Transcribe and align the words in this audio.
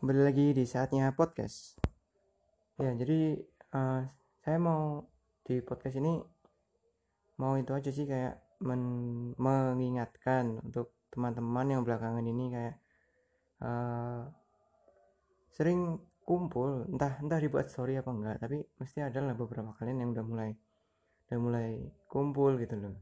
kembali 0.00 0.24
lagi 0.24 0.56
di 0.56 0.64
saatnya 0.64 1.12
podcast. 1.12 1.76
Ya, 2.80 2.96
jadi 2.96 3.36
uh, 3.76 4.00
saya 4.40 4.56
mau 4.56 5.04
di 5.44 5.60
podcast 5.60 6.00
ini 6.00 6.16
mau 7.36 7.60
itu 7.60 7.68
aja 7.76 7.92
sih 7.92 8.08
kayak 8.08 8.40
men 8.64 8.80
mengingatkan 9.36 10.56
untuk 10.64 10.96
teman-teman 11.12 11.68
yang 11.68 11.82
belakangan 11.84 12.24
ini 12.24 12.48
kayak 12.48 12.80
uh, 13.60 14.24
sering 15.52 16.00
kumpul 16.24 16.88
entah 16.88 17.20
entah 17.20 17.36
dibuat 17.36 17.68
story 17.68 18.00
apa 18.00 18.08
enggak 18.08 18.36
tapi 18.40 18.64
mesti 18.80 19.04
ada 19.04 19.20
lah 19.20 19.36
beberapa 19.36 19.76
kalian 19.76 20.00
yang 20.00 20.10
udah 20.16 20.24
mulai 20.24 20.50
udah 21.28 21.38
mulai 21.44 21.68
kumpul 22.08 22.56
gitu 22.56 22.72
loh 22.80 22.96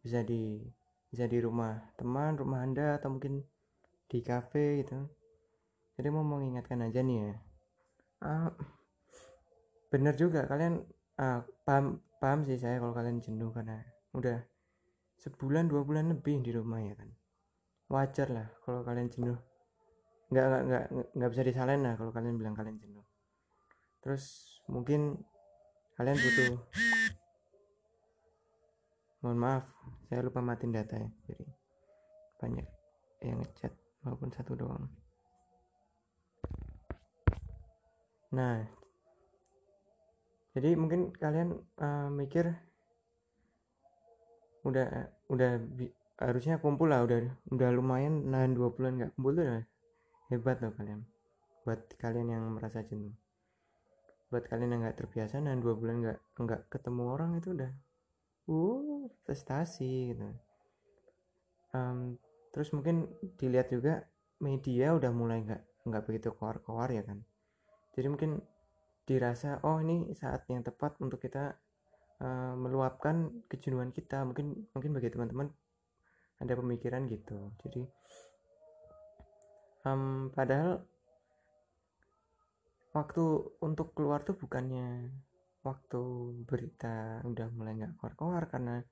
bisa 0.00 0.24
di 0.24 0.64
bisa 1.12 1.28
di 1.28 1.44
rumah 1.44 1.92
teman 2.00 2.40
rumah 2.40 2.64
anda 2.64 2.96
atau 2.96 3.20
mungkin 3.20 3.44
di 4.08 4.18
cafe 4.24 4.80
gitu 4.80 5.20
jadi 6.02 6.10
mau 6.10 6.26
mengingatkan 6.26 6.82
aja 6.82 6.98
nih 6.98 7.30
ya. 7.30 7.34
Uh, 8.26 8.50
bener 9.86 10.18
juga 10.18 10.50
kalian 10.50 10.82
uh, 11.22 11.46
paham 11.62 12.02
paham 12.18 12.42
sih 12.42 12.58
saya 12.58 12.82
kalau 12.82 12.90
kalian 12.90 13.22
jenuh 13.22 13.54
karena 13.54 13.86
udah 14.10 14.42
sebulan 15.22 15.70
dua 15.70 15.86
bulan 15.86 16.10
lebih 16.10 16.42
di 16.42 16.50
rumah 16.50 16.82
ya 16.82 16.98
kan. 16.98 17.06
Wajar 17.86 18.34
lah 18.34 18.50
kalau 18.66 18.82
kalian 18.82 19.14
jenuh. 19.14 19.38
Nggak 20.34 20.44
nggak 20.50 20.62
nggak 20.66 20.84
nggak 21.14 21.30
bisa 21.30 21.42
disalahin 21.46 21.86
lah 21.86 21.94
kalau 21.94 22.10
kalian 22.10 22.34
bilang 22.34 22.58
kalian 22.58 22.82
jenuh. 22.82 23.06
Terus 24.02 24.58
mungkin 24.66 25.22
kalian 25.94 26.18
butuh 26.18 26.58
mohon 29.22 29.38
maaf 29.38 29.70
saya 30.10 30.26
lupa 30.26 30.42
matiin 30.42 30.74
data 30.74 30.98
ya 30.98 31.06
jadi 31.30 31.46
banyak 32.42 32.66
yang 33.22 33.38
ngechat 33.38 33.70
walaupun 34.02 34.34
satu 34.34 34.58
doang 34.58 34.90
nah 38.32 38.64
jadi 40.52 40.76
mungkin 40.76 41.16
kalian 41.16 41.56
uh, 41.80 42.12
mikir 42.12 42.52
udah 44.62 45.10
udah 45.32 45.58
harusnya 46.20 46.60
kumpul 46.60 46.92
lah 46.92 47.02
udah 47.02 47.24
udah 47.50 47.68
lumayan 47.72 48.30
nahan 48.30 48.52
dua 48.54 48.70
bulan 48.70 49.00
nggak 49.00 49.10
kumpul 49.16 49.32
tuh 49.34 49.44
udah 49.48 49.64
hebat 50.30 50.56
loh 50.60 50.72
kalian. 50.76 51.00
Buat 51.64 51.96
kalian 51.98 52.28
yang 52.30 52.44
merasa 52.52 52.84
jenuh. 52.84 53.16
Buat 54.28 54.48
kalian 54.48 54.76
yang 54.76 54.80
nggak 54.86 54.98
terbiasa 55.02 55.40
nahan 55.40 55.60
dua 55.60 55.74
bulan 55.74 56.04
nggak 56.04 56.18
nggak 56.36 56.62
ketemu 56.68 57.02
orang 57.10 57.30
itu 57.40 57.48
udah 57.56 57.72
uh 58.52 59.08
prestasi 59.24 60.14
gitu. 60.14 60.28
Um, 61.72 62.20
terus 62.52 62.68
mungkin 62.76 63.08
dilihat 63.40 63.72
juga 63.72 64.04
media 64.38 64.92
udah 64.92 65.08
mulai 65.10 65.40
nggak 65.42 65.62
nggak 65.88 66.02
begitu 66.04 66.28
keluar-keluar 66.36 66.92
ya 66.92 67.00
kan 67.00 67.24
jadi 67.92 68.08
mungkin 68.08 68.40
dirasa 69.04 69.60
oh 69.66 69.82
ini 69.82 70.14
saat 70.16 70.48
yang 70.48 70.64
tepat 70.64 70.96
untuk 71.02 71.20
kita 71.20 71.52
uh, 72.22 72.54
meluapkan 72.56 73.44
kejenuhan 73.50 73.90
kita. 73.90 74.24
Mungkin 74.24 74.72
mungkin 74.72 74.90
bagi 74.96 75.12
teman-teman 75.12 75.50
ada 76.40 76.52
pemikiran 76.56 77.04
gitu. 77.10 77.52
Jadi 77.60 77.82
um, 79.84 80.32
padahal 80.32 80.80
waktu 82.96 83.24
untuk 83.60 83.92
keluar 83.96 84.24
tuh 84.24 84.36
bukannya 84.36 85.12
waktu 85.62 86.02
berita 86.48 87.22
udah 87.22 87.48
mulai 87.54 87.78
nggak 87.78 87.94
keluar-keluar 88.00 88.50
karena 88.50 88.82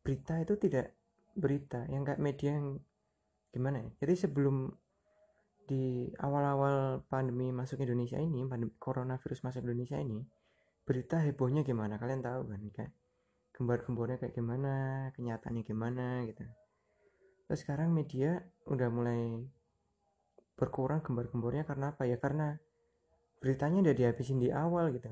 berita 0.00 0.40
itu 0.40 0.56
tidak 0.56 0.96
berita 1.36 1.84
yang 1.92 2.02
kayak 2.06 2.22
media 2.22 2.56
yang 2.56 2.78
gimana 3.50 3.82
ya? 3.82 3.90
Jadi 4.06 4.14
sebelum 4.28 4.70
di 5.70 6.10
awal-awal 6.18 7.06
pandemi 7.06 7.54
masuk 7.54 7.78
Indonesia 7.86 8.18
ini 8.18 8.42
pandemi 8.50 8.74
coronavirus 8.74 9.46
masuk 9.46 9.62
Indonesia 9.62 10.02
ini 10.02 10.18
berita 10.82 11.22
hebohnya 11.22 11.62
gimana? 11.62 11.94
Kalian 11.94 12.18
tahu 12.18 12.50
kan? 12.50 12.58
Kayak 12.74 12.90
gembar-gembornya 13.54 14.18
kayak 14.18 14.34
gimana? 14.34 14.74
Kenyataannya 15.14 15.62
gimana? 15.62 16.26
Gitu. 16.26 16.42
Terus 17.46 17.60
sekarang 17.62 17.94
media 17.94 18.42
udah 18.66 18.88
mulai 18.90 19.46
berkurang 20.58 21.06
gembar-gembornya 21.06 21.62
karena 21.62 21.94
apa 21.94 22.02
ya? 22.10 22.18
Karena 22.18 22.58
beritanya 23.38 23.86
udah 23.86 23.94
dihabisin 23.94 24.42
di 24.42 24.50
awal 24.50 24.90
gitu. 24.90 25.06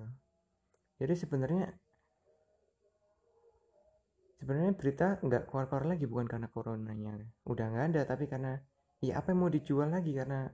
Jadi 0.98 1.14
sebenarnya 1.14 1.70
sebenarnya 4.42 4.74
berita 4.74 5.22
nggak 5.22 5.46
keluar-keluar 5.46 5.94
lagi 5.94 6.10
bukan 6.10 6.26
karena 6.26 6.50
coronanya. 6.50 7.14
Udah 7.46 7.70
nggak 7.70 7.84
ada 7.94 8.02
tapi 8.02 8.26
karena 8.26 8.58
ya 8.98 9.22
apa 9.22 9.30
yang 9.30 9.46
mau 9.46 9.50
dijual 9.52 9.90
lagi? 9.90 10.14
Karena 10.14 10.48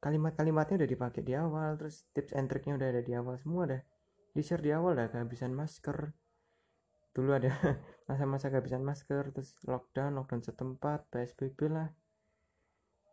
kalimat-kalimatnya 0.00 0.80
udah 0.80 0.90
dipakai 0.90 1.20
di 1.20 1.36
awal 1.36 1.76
terus 1.76 2.08
tips 2.16 2.32
and 2.32 2.48
triknya 2.48 2.80
udah 2.80 2.88
ada 2.88 3.02
di 3.04 3.12
awal. 3.14 3.36
Semua 3.36 3.68
udah 3.68 3.80
di 4.30 4.42
share 4.42 4.64
di 4.64 4.72
awal 4.72 4.96
dah 4.96 5.12
kehabisan 5.12 5.52
masker. 5.52 6.10
Dulu 7.12 7.30
ada 7.36 7.52
masa-masa 8.08 8.48
kehabisan 8.48 8.80
masker 8.82 9.34
terus 9.34 9.54
lockdown 9.66 10.16
lockdown 10.16 10.42
setempat 10.42 11.06
psbb 11.12 11.58
lah. 11.68 11.88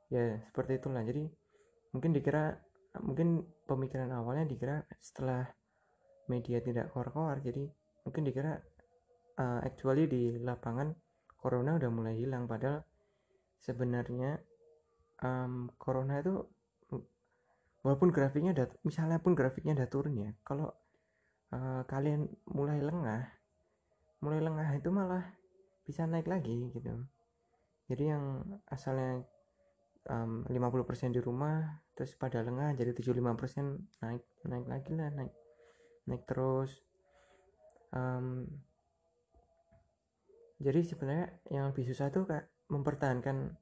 Ya 0.07 0.39
seperti 0.47 0.79
itulah. 0.79 1.03
Jadi 1.03 1.27
mungkin 1.91 2.15
dikira 2.15 2.55
mungkin 3.03 3.45
pemikiran 3.67 4.09
awalnya 4.15 4.47
dikira 4.47 4.81
setelah 4.97 5.45
media 6.27 6.59
tidak 6.59 6.91
keluar-keluar 6.91 7.39
jadi 7.39 7.69
mungkin 8.03 8.25
dikira 8.27 8.59
uh, 9.37 9.61
actually 9.63 10.09
di 10.09 10.35
lapangan 10.41 10.95
corona 11.37 11.77
udah 11.77 11.91
mulai 11.91 12.15
hilang. 12.17 12.49
Padahal 12.49 12.81
sebenarnya 13.61 14.39
um, 15.23 15.69
corona 15.79 16.21
itu 16.21 16.45
walaupun 17.85 18.11
grafiknya 18.11 18.51
udah 18.51 18.67
misalnya 18.83 19.17
pun 19.21 19.37
grafiknya 19.37 19.77
udah 19.77 19.87
turun 19.87 20.15
ya 20.17 20.31
kalau 20.43 20.73
uh, 21.55 21.81
kalian 21.87 22.27
mulai 22.49 22.81
lengah 22.83 23.23
mulai 24.19 24.41
lengah 24.41 24.69
itu 24.75 24.89
malah 24.89 25.23
bisa 25.85 26.03
naik 26.03 26.27
lagi 26.27 26.73
gitu. 26.75 26.91
Jadi 27.87 28.03
yang 28.11 28.43
asalnya 28.67 29.23
um, 30.11 30.43
50% 30.43 31.15
di 31.15 31.21
rumah 31.23 31.79
terus 31.95 32.11
pada 32.19 32.43
lengah 32.43 32.75
jadi 32.75 32.91
75% 32.91 33.23
naik 34.03 34.23
naik 34.43 34.67
lagi 34.67 34.91
lah 34.97 35.09
naik 35.13 35.33
naik 36.09 36.23
terus. 36.27 36.83
Um, 37.95 38.49
jadi 40.57 40.81
sebenarnya 40.83 41.27
yang 41.53 41.69
lebih 41.71 41.87
susah 41.87 42.09
tuh 42.09 42.25
kayak 42.25 42.49
mempertahankan 42.67 43.55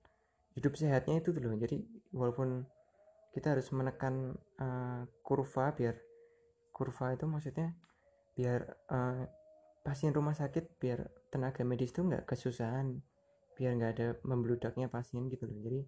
hidup 0.56 0.74
sehatnya 0.80 1.20
itu 1.20 1.36
dulu 1.36 1.56
jadi 1.60 1.84
walaupun 2.16 2.64
kita 3.36 3.52
harus 3.56 3.68
menekan 3.76 4.36
uh, 4.60 5.04
kurva 5.20 5.76
biar 5.76 6.00
kurva 6.72 7.16
itu 7.16 7.28
maksudnya 7.28 7.76
biar 8.36 8.64
uh, 8.92 9.28
pasien 9.84 10.16
rumah 10.16 10.34
sakit 10.34 10.80
biar 10.80 11.08
tenaga 11.30 11.68
medis 11.68 11.92
itu 11.92 12.04
nggak 12.04 12.24
kesusahan 12.24 13.04
biar 13.56 13.72
nggak 13.80 13.92
ada 13.96 14.08
membludaknya 14.28 14.92
pasien 14.92 15.32
gitu 15.32 15.48
loh. 15.48 15.56
Jadi 15.64 15.80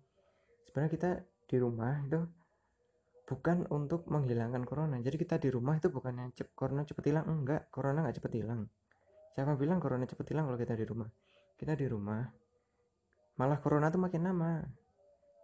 sebenarnya 0.71 0.91
kita 0.95 1.09
di 1.51 1.57
rumah 1.59 1.99
itu 2.07 2.19
bukan 3.27 3.67
untuk 3.67 4.07
menghilangkan 4.07 4.63
corona. 4.63 5.03
Jadi 5.03 5.19
kita 5.19 5.35
di 5.35 5.51
rumah 5.51 5.75
itu 5.75 5.91
bukannya 5.91 6.31
cep 6.31 6.55
corona 6.55 6.87
cepet 6.87 7.11
hilang 7.11 7.27
enggak. 7.27 7.67
Corona 7.67 8.07
nggak 8.07 8.23
cepet 8.23 8.31
hilang. 8.39 8.71
Siapa 9.35 9.59
bilang 9.59 9.83
corona 9.83 10.07
cepet 10.07 10.31
hilang 10.31 10.47
kalau 10.47 10.57
kita 10.57 10.73
di 10.79 10.85
rumah? 10.87 11.09
Kita 11.59 11.75
di 11.75 11.85
rumah 11.91 12.23
malah 13.37 13.61
corona 13.61 13.93
tuh 13.93 14.01
makin 14.01 14.25
lama. 14.25 14.65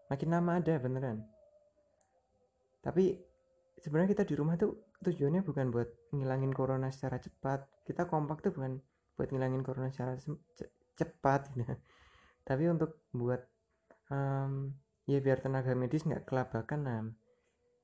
Makin 0.09 0.29
lama 0.29 0.51
ada 0.59 0.73
beneran. 0.81 1.23
Tapi 2.83 3.15
sebenarnya 3.79 4.11
kita 4.17 4.23
di 4.27 4.35
rumah 4.35 4.59
tuh 4.59 4.91
tujuannya 4.99 5.41
bukan 5.45 5.71
buat 5.71 5.89
ngilangin 6.11 6.51
corona 6.51 6.91
secara 6.91 7.17
cepat. 7.21 7.65
Kita 7.87 8.05
kompak 8.09 8.43
tuh 8.43 8.51
bukan 8.51 8.83
buat 9.13 9.29
ngilangin 9.29 9.61
corona 9.61 9.93
secara 9.93 10.17
cepat 10.97 11.49
gitu. 11.57 11.73
tapi 12.47 12.63
untuk 12.69 13.01
buat 13.13 13.41
um, 14.11 14.73
ya 15.09 15.19
biar 15.19 15.41
tenaga 15.41 15.73
medis 15.73 16.05
nggak 16.05 16.25
kelabakan 16.27 16.79
nah 16.83 17.01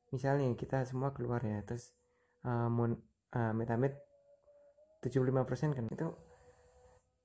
misalnya 0.10 0.50
kita 0.58 0.86
semua 0.86 1.14
keluar 1.14 1.42
ya 1.44 1.62
terus 1.66 1.94
uh, 2.46 2.68
mon, 2.70 2.98
uh, 3.34 3.54
metamid 3.54 3.94
75% 5.06 5.78
kan 5.78 5.86
itu 5.88 6.08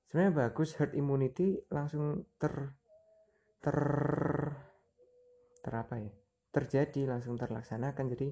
sebenarnya 0.07 0.47
bagus 0.49 0.77
herd 0.77 0.93
immunity 0.93 1.59
langsung 1.73 2.25
ter 2.37 2.73
ter 3.61 3.79
ter 5.61 5.73
apa 5.73 5.95
ya? 5.99 6.11
Terjadi 6.53 7.09
langsung 7.09 7.35
terlaksanakan. 7.35 8.05
Jadi 8.15 8.27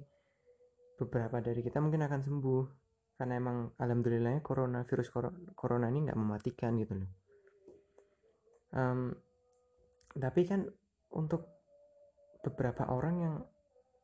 beberapa 0.98 1.42
dari 1.44 1.60
kita 1.66 1.82
mungkin 1.84 2.06
akan 2.06 2.22
sembuh. 2.24 2.64
Karena 3.14 3.38
emang 3.38 3.78
alhamdulillahnya 3.78 4.42
corona 4.42 4.82
virus 4.90 5.14
corona 5.54 5.86
ini 5.92 6.10
nggak 6.10 6.18
mematikan 6.18 6.74
gitu 6.82 6.98
loh. 6.98 7.12
Um, 8.74 9.14
tapi 10.18 10.50
kan 10.50 10.66
untuk 11.14 11.46
beberapa 12.42 12.90
orang 12.90 13.16
yang 13.22 13.36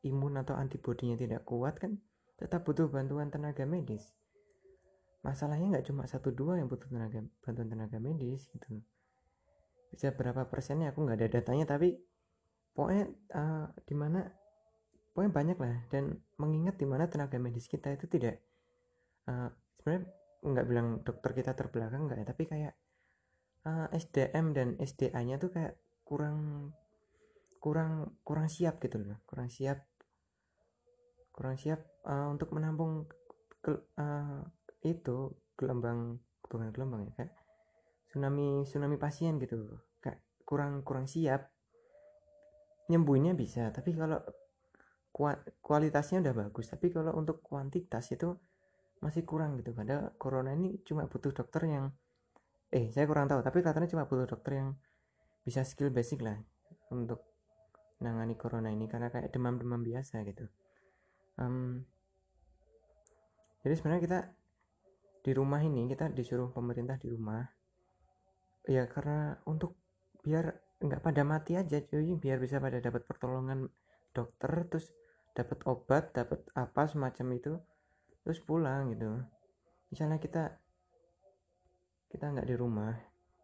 imun 0.06 0.40
atau 0.40 0.56
antibodinya 0.56 1.18
tidak 1.18 1.44
kuat 1.44 1.76
kan 1.76 2.00
tetap 2.40 2.64
butuh 2.64 2.88
bantuan 2.88 3.28
tenaga 3.28 3.68
medis 3.68 4.16
masalahnya 5.20 5.76
nggak 5.76 5.86
cuma 5.92 6.08
satu 6.08 6.32
dua 6.32 6.56
yang 6.56 6.68
butuh 6.68 6.88
tenaga 6.88 7.20
bantuan 7.44 7.68
tenaga 7.68 7.96
medis 8.00 8.48
gitu. 8.48 8.80
Bisa 9.92 10.14
berapa 10.16 10.48
persennya 10.48 10.92
aku 10.92 11.04
nggak 11.04 11.18
ada 11.20 11.28
datanya 11.28 11.64
tapi 11.68 11.98
pokoknya 12.72 13.04
uh, 13.36 13.66
di 13.84 13.94
mana 13.96 14.24
pokoknya 15.12 15.32
banyak 15.32 15.58
lah. 15.60 15.76
Dan 15.92 16.16
mengingat 16.40 16.80
di 16.80 16.86
mana 16.88 17.06
tenaga 17.06 17.36
medis 17.36 17.68
kita 17.68 17.92
itu 17.92 18.08
tidak 18.08 18.40
uh, 19.28 19.52
sebenarnya 19.80 20.08
nggak 20.40 20.66
bilang 20.66 20.88
dokter 21.04 21.36
kita 21.36 21.52
terbelakang 21.52 22.08
nggak 22.08 22.24
ya 22.24 22.26
tapi 22.32 22.42
kayak 22.48 22.74
uh, 23.68 23.92
SDM 23.92 24.56
dan 24.56 24.68
SDA-nya 24.80 25.36
tuh 25.36 25.52
kayak 25.52 25.76
kurang 26.00 26.72
kurang 27.60 28.16
kurang 28.24 28.48
siap 28.48 28.80
gitu 28.80 28.96
loh. 29.04 29.20
Kurang 29.28 29.52
siap 29.52 29.84
kurang 31.30 31.56
siap 31.56 31.80
uh, 32.04 32.28
untuk 32.32 32.52
menampung 32.52 33.08
ke, 33.60 33.72
uh, 33.96 34.40
itu 34.80 35.36
gelombang 35.56 36.16
bukan 36.48 36.72
gelombang 36.72 37.04
ya 37.06 37.12
kayak 37.20 37.32
tsunami 38.10 38.66
tsunami 38.66 38.96
pasien 38.96 39.38
gitu. 39.38 39.78
Kayak 40.02 40.24
kurang 40.42 40.82
kurang 40.82 41.06
siap. 41.06 41.52
Nyembuhnya 42.90 43.38
bisa 43.38 43.70
tapi 43.70 43.94
kalau 43.94 44.18
kualitasnya 45.62 46.24
udah 46.24 46.34
bagus. 46.34 46.66
Tapi 46.72 46.90
kalau 46.90 47.14
untuk 47.14 47.44
kuantitas 47.44 48.10
itu 48.10 48.34
masih 49.04 49.22
kurang 49.22 49.60
gitu. 49.60 49.70
Padahal 49.76 50.16
corona 50.18 50.56
ini 50.56 50.82
cuma 50.82 51.06
butuh 51.06 51.30
dokter 51.30 51.70
yang 51.70 51.92
eh 52.70 52.90
saya 52.94 53.06
kurang 53.06 53.26
tahu 53.26 53.42
tapi 53.42 53.62
katanya 53.66 53.90
cuma 53.90 54.06
butuh 54.06 54.26
dokter 54.26 54.62
yang 54.62 54.68
bisa 55.42 55.66
skill 55.66 55.90
basic 55.90 56.22
lah 56.22 56.36
untuk 56.90 57.22
nangani 58.02 58.34
corona 58.34 58.74
ini. 58.74 58.90
Karena 58.90 59.06
kayak 59.12 59.30
demam-demam 59.30 59.84
biasa 59.86 60.26
gitu. 60.26 60.50
Um, 61.38 61.86
jadi 63.60 63.76
sebenarnya 63.76 64.02
kita 64.02 64.18
di 65.20 65.32
rumah 65.36 65.60
ini 65.60 65.88
kita 65.88 66.08
disuruh 66.12 66.52
pemerintah 66.52 66.96
di 66.96 67.08
rumah. 67.12 67.44
Ya 68.68 68.88
karena 68.88 69.40
untuk 69.48 69.76
biar 70.24 70.52
nggak 70.80 71.00
pada 71.00 71.22
mati 71.24 71.56
aja 71.56 71.80
cuy. 71.84 72.16
Biar 72.16 72.40
bisa 72.40 72.60
pada 72.60 72.80
dapat 72.80 73.04
pertolongan 73.04 73.68
dokter 74.12 74.66
terus 74.68 74.92
dapat 75.36 75.58
obat 75.68 76.10
dapat 76.16 76.42
apa 76.56 76.82
semacam 76.88 77.26
itu 77.36 77.52
terus 78.24 78.40
pulang 78.42 78.92
gitu. 78.92 79.20
Misalnya 79.92 80.18
kita 80.18 80.56
kita 82.10 82.26
nggak 82.26 82.48
di 82.50 82.56
rumah 82.58 82.94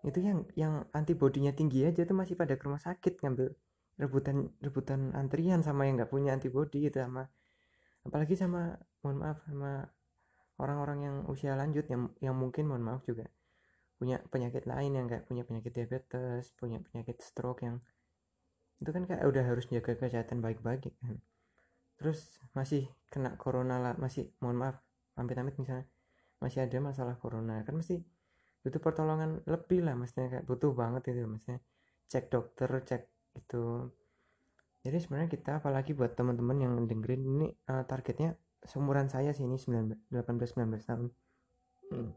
itu 0.07 0.23
yang 0.23 0.47
yang 0.55 0.75
antibodinya 0.95 1.51
tinggi 1.51 1.83
aja 1.83 2.07
tuh 2.07 2.15
masih 2.15 2.39
pada 2.39 2.55
ke 2.55 2.63
rumah 2.67 2.83
sakit 2.83 3.19
ngambil 3.23 3.55
rebutan 3.99 4.55
rebutan 4.63 5.11
antrian 5.19 5.67
sama 5.67 5.91
yang 5.91 5.99
nggak 5.99 6.13
punya 6.13 6.31
antibody 6.37 6.87
gitu 6.87 7.03
sama 7.03 7.27
apalagi 8.07 8.39
sama 8.39 8.79
mohon 9.03 9.19
maaf 9.19 9.43
sama 9.49 9.91
orang-orang 10.63 10.99
yang 11.05 11.17
usia 11.29 11.53
lanjut 11.55 11.85
yang 11.89 12.13
yang 12.21 12.37
mungkin 12.37 12.69
mohon 12.69 12.85
maaf 12.85 13.03
juga 13.05 13.29
punya 13.97 14.21
penyakit 14.29 14.69
lain 14.69 14.93
yang 14.93 15.07
kayak 15.09 15.25
punya 15.25 15.43
penyakit 15.49 15.73
diabetes 15.73 16.53
punya 16.57 16.81
penyakit 16.85 17.17
stroke 17.21 17.65
yang 17.65 17.81
itu 18.77 18.91
kan 18.93 19.09
kayak 19.09 19.25
udah 19.25 19.45
harus 19.45 19.65
jaga 19.73 19.97
kesehatan 19.97 20.45
baik-baik 20.45 20.93
kan. 21.01 21.17
Terus 21.97 22.37
masih 22.53 22.85
kena 23.09 23.41
corona 23.41 23.81
lah 23.81 23.95
masih 23.97 24.29
mohon 24.45 24.61
maaf 24.61 24.77
amit-amit 25.17 25.57
misalnya 25.57 25.89
masih 26.37 26.69
ada 26.69 26.79
masalah 26.85 27.17
corona 27.17 27.65
kan 27.65 27.73
mesti 27.73 28.05
butuh 28.61 28.81
pertolongan 28.83 29.41
lebih 29.49 29.81
lah 29.81 29.97
maksudnya 29.97 30.29
kayak 30.29 30.45
butuh 30.45 30.77
banget 30.77 31.17
itu 31.17 31.25
maksudnya 31.25 31.65
cek 32.13 32.29
dokter 32.29 32.69
cek 32.85 33.03
itu 33.41 33.89
jadi 34.85 34.97
sebenarnya 35.01 35.31
kita 35.33 35.51
apalagi 35.59 35.97
buat 35.97 36.13
teman-teman 36.13 36.57
yang 36.61 36.73
dengerin 36.85 37.23
ini 37.25 37.47
uh, 37.73 37.83
targetnya 37.89 38.37
seumuran 38.67 39.09
saya 39.09 39.31
sih 39.33 39.47
ini 39.47 39.57
18 39.57 40.11
19 40.11 40.89
tahun. 40.89 41.09
Hmm. 41.87 42.11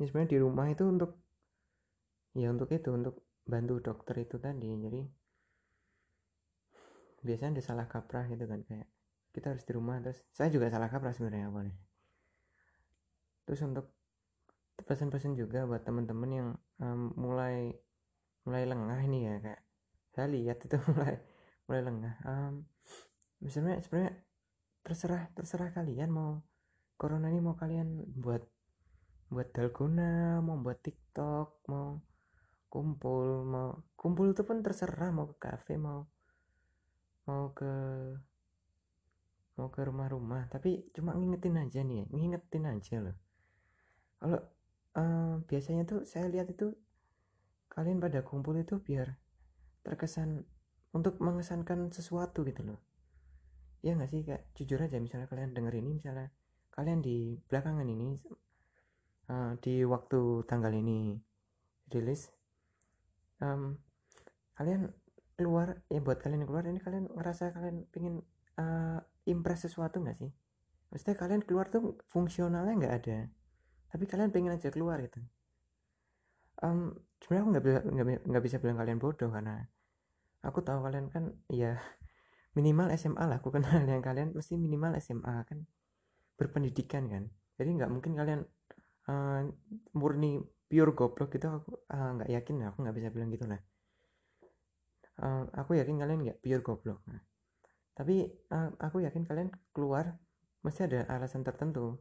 ini 0.00 0.08
sebenarnya 0.08 0.32
di 0.34 0.38
rumah 0.40 0.66
itu 0.66 0.82
untuk 0.82 1.14
ya 2.34 2.50
untuk 2.50 2.72
itu 2.74 2.90
untuk 2.90 3.22
bantu 3.46 3.78
dokter 3.78 4.16
itu 4.24 4.36
tadi. 4.42 4.66
Jadi 4.66 5.00
biasanya 7.20 7.60
ada 7.60 7.62
salah 7.62 7.86
kaprah 7.86 8.24
gitu 8.26 8.48
kan 8.48 8.64
kayak 8.66 8.88
kita 9.30 9.54
harus 9.54 9.62
di 9.62 9.72
rumah. 9.76 10.02
Terus 10.02 10.18
saya 10.34 10.48
juga 10.50 10.66
salah 10.72 10.88
kaprah 10.90 11.14
sebenarnya 11.14 11.52
awalnya 11.52 11.76
terus 13.50 13.66
untuk 13.66 13.90
pesan-pesan 14.86 15.34
juga 15.34 15.66
buat 15.66 15.82
teman-teman 15.82 16.30
yang 16.30 16.48
um, 16.78 17.10
mulai 17.18 17.74
mulai 18.46 18.62
lengah 18.62 19.00
ini 19.10 19.26
ya 19.26 19.34
kayak 19.42 19.62
saya 20.14 20.26
lihat 20.30 20.62
itu 20.62 20.78
mulai 20.94 21.18
mulai 21.66 21.82
lengah. 21.82 22.14
Um, 22.22 22.54
sebenarnya 23.48 23.80
sebenarnya 23.84 24.14
terserah 24.84 25.22
terserah 25.32 25.70
kalian 25.72 26.10
mau 26.12 26.44
corona 27.00 27.32
ini 27.32 27.40
mau 27.40 27.56
kalian 27.56 28.04
buat 28.20 28.44
buat 29.30 29.48
dalgona 29.54 30.42
mau 30.44 30.60
buat 30.60 30.80
tiktok 30.84 31.64
mau 31.70 32.02
kumpul 32.68 33.46
mau 33.48 33.68
kumpul 33.96 34.36
itu 34.36 34.42
pun 34.44 34.60
terserah 34.60 35.08
mau 35.14 35.30
ke 35.32 35.36
kafe 35.40 35.80
mau 35.80 36.04
mau 37.24 37.54
ke 37.54 37.72
mau 39.60 39.68
ke 39.68 39.84
rumah-rumah. 39.84 40.48
Tapi 40.48 40.88
cuma 40.96 41.12
ngingetin 41.12 41.60
aja 41.60 41.84
nih 41.84 42.08
ngingetin 42.08 42.64
aja 42.64 42.96
loh. 43.04 43.16
Kalau 44.16 44.40
uh, 44.96 45.34
biasanya 45.44 45.84
tuh 45.84 46.08
saya 46.08 46.32
lihat 46.32 46.48
itu 46.48 46.72
kalian 47.68 48.00
pada 48.00 48.24
kumpul 48.24 48.56
itu 48.56 48.80
biar 48.80 49.20
terkesan 49.84 50.42
untuk 50.90 51.22
mengesankan 51.22 51.94
sesuatu 51.94 52.42
gitu 52.42 52.66
loh 52.66 52.89
ya 53.80 53.96
nggak 53.96 54.10
sih 54.12 54.20
kayak 54.24 54.42
jujur 54.56 54.78
aja 54.80 55.00
misalnya 55.00 55.28
kalian 55.28 55.56
denger 55.56 55.74
ini 55.80 55.90
misalnya 55.96 56.28
kalian 56.70 57.00
di 57.00 57.36
belakangan 57.48 57.88
ini 57.88 58.16
uh, 59.32 59.52
di 59.60 59.84
waktu 59.88 60.44
tanggal 60.44 60.72
ini 60.72 61.16
rilis 61.90 62.28
um, 63.40 63.76
kalian 64.54 64.92
keluar 65.40 65.80
ya 65.88 66.04
buat 66.04 66.20
kalian 66.20 66.44
yang 66.44 66.50
keluar 66.52 66.64
ini 66.68 66.80
kalian 66.84 67.08
ngerasa 67.16 67.56
kalian 67.56 67.88
pengen 67.88 68.20
uh, 68.60 69.00
impress 69.24 69.64
sesuatu 69.64 70.04
nggak 70.04 70.20
sih? 70.20 70.30
Maksudnya 70.92 71.16
kalian 71.16 71.42
keluar 71.48 71.72
tuh 71.72 71.96
fungsionalnya 72.12 72.74
nggak 72.76 72.96
ada 73.00 73.18
tapi 73.90 74.04
kalian 74.06 74.30
pengen 74.30 74.54
aja 74.54 74.70
keluar 74.70 75.02
gitu. 75.02 75.18
Um, 76.62 76.94
sebenarnya 77.18 77.42
aku 77.42 77.50
nggak 77.50 77.64
bisa 77.64 77.78
nggak 78.28 78.44
bisa 78.44 78.56
bilang 78.62 78.78
kalian 78.78 78.98
bodoh 79.00 79.30
karena 79.32 79.66
aku 80.44 80.60
tahu 80.60 80.84
kalian 80.84 81.08
kan 81.08 81.34
ya 81.50 81.80
minimal 82.54 82.90
SMA 82.98 83.24
lah 83.26 83.38
aku 83.38 83.52
kenal 83.54 83.82
yang 83.86 84.02
kalian 84.02 84.34
mesti 84.34 84.58
minimal 84.58 84.98
SMA 84.98 85.46
kan. 85.46 85.58
Berpendidikan 86.34 87.06
kan. 87.06 87.28
Jadi 87.60 87.70
nggak 87.76 87.90
mungkin 87.92 88.12
kalian 88.16 88.40
uh, 89.10 89.44
murni 89.94 90.40
pure 90.70 90.94
goblok 90.94 91.34
gitu 91.34 91.50
aku 91.50 91.82
uh, 91.90 92.10
nggak 92.14 92.30
yakin 92.30 92.62
aku 92.70 92.78
nggak 92.86 92.96
bisa 92.96 93.08
bilang 93.10 93.28
gitu 93.34 93.44
lah. 93.46 93.60
Uh, 95.20 95.44
aku 95.52 95.76
yakin 95.76 96.00
kalian 96.00 96.20
nggak 96.24 96.38
pure 96.40 96.62
goblok. 96.64 97.00
Nah, 97.04 97.20
tapi 97.92 98.30
uh, 98.54 98.70
aku 98.80 99.04
yakin 99.04 99.28
kalian 99.28 99.48
keluar 99.76 100.16
mesti 100.64 100.88
ada 100.88 101.04
alasan 101.10 101.44
tertentu. 101.44 102.00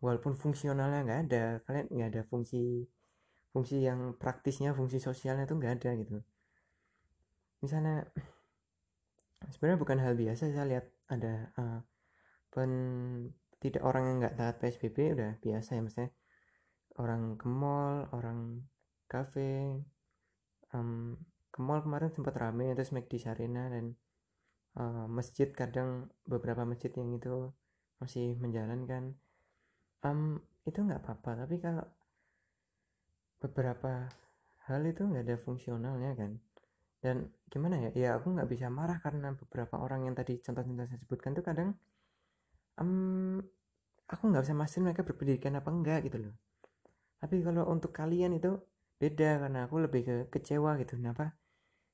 Walaupun 0.00 0.32
fungsionalnya 0.32 1.04
nggak 1.04 1.20
ada 1.28 1.44
kalian 1.68 1.86
nggak 1.92 2.08
ada 2.16 2.22
fungsi 2.24 2.88
fungsi 3.52 3.84
yang 3.84 4.16
praktisnya 4.16 4.72
fungsi 4.72 4.96
sosialnya 5.02 5.44
tuh 5.44 5.60
nggak 5.60 5.72
ada 5.78 5.90
gitu. 6.00 6.16
Misalnya 7.60 8.08
sebenarnya 9.48 9.78
bukan 9.80 9.98
hal 10.04 10.14
biasa 10.18 10.52
saya 10.52 10.66
lihat 10.68 10.86
ada 11.08 11.48
uh, 11.56 11.80
pen 12.52 12.72
tidak 13.60 13.84
orang 13.84 14.04
yang 14.08 14.16
nggak 14.20 14.36
taat 14.36 14.56
psbb 14.60 15.16
udah 15.16 15.30
biasa 15.40 15.76
ya 15.76 15.82
misalnya 15.84 16.12
orang 17.00 17.40
ke 17.40 17.46
mall 17.48 18.08
orang 18.12 18.68
kafe 19.08 19.80
um, 20.76 21.16
ke 21.48 21.58
mall 21.64 21.80
kemarin 21.80 22.12
sempat 22.12 22.36
rame 22.36 22.72
terus 22.76 22.92
di 22.92 23.18
Sarina 23.18 23.72
dan 23.72 23.96
uh, 24.76 25.06
masjid 25.08 25.48
kadang 25.50 26.12
beberapa 26.28 26.62
masjid 26.68 26.92
yang 26.94 27.16
itu 27.16 27.50
masih 28.00 28.36
menjalankan 28.40 29.16
um, 30.04 30.40
itu 30.64 30.78
nggak 30.80 31.00
apa-apa 31.04 31.44
tapi 31.44 31.56
kalau 31.60 31.84
beberapa 33.40 34.08
hal 34.68 34.80
itu 34.84 35.02
nggak 35.04 35.24
ada 35.24 35.36
fungsionalnya 35.40 36.12
kan 36.16 36.36
dan 37.00 37.32
gimana 37.48 37.80
ya 37.80 37.90
ya 37.96 38.10
aku 38.20 38.36
nggak 38.36 38.48
bisa 38.52 38.68
marah 38.68 39.00
karena 39.00 39.32
beberapa 39.32 39.80
orang 39.80 40.04
yang 40.06 40.14
tadi 40.14 40.36
contoh-contoh 40.44 40.84
saya 40.84 41.00
sebutkan 41.00 41.32
tuh 41.32 41.44
kadang 41.44 41.68
um, 42.80 43.40
aku 44.10 44.22
nggak 44.28 44.42
bisa 44.44 44.54
mastiin 44.56 44.84
mereka 44.86 45.02
berpendidikan 45.06 45.54
apa 45.60 45.70
enggak 45.70 45.98
gitu 46.06 46.18
loh. 46.28 46.34
Tapi 47.20 47.36
kalau 47.46 47.68
untuk 47.70 47.92
kalian 47.94 48.36
itu 48.36 48.58
beda 49.00 49.40
karena 49.46 49.58
aku 49.68 49.76
lebih 49.84 50.02
ke 50.04 50.16
kecewa 50.34 50.76
gitu 50.82 50.98
kenapa? 51.00 51.36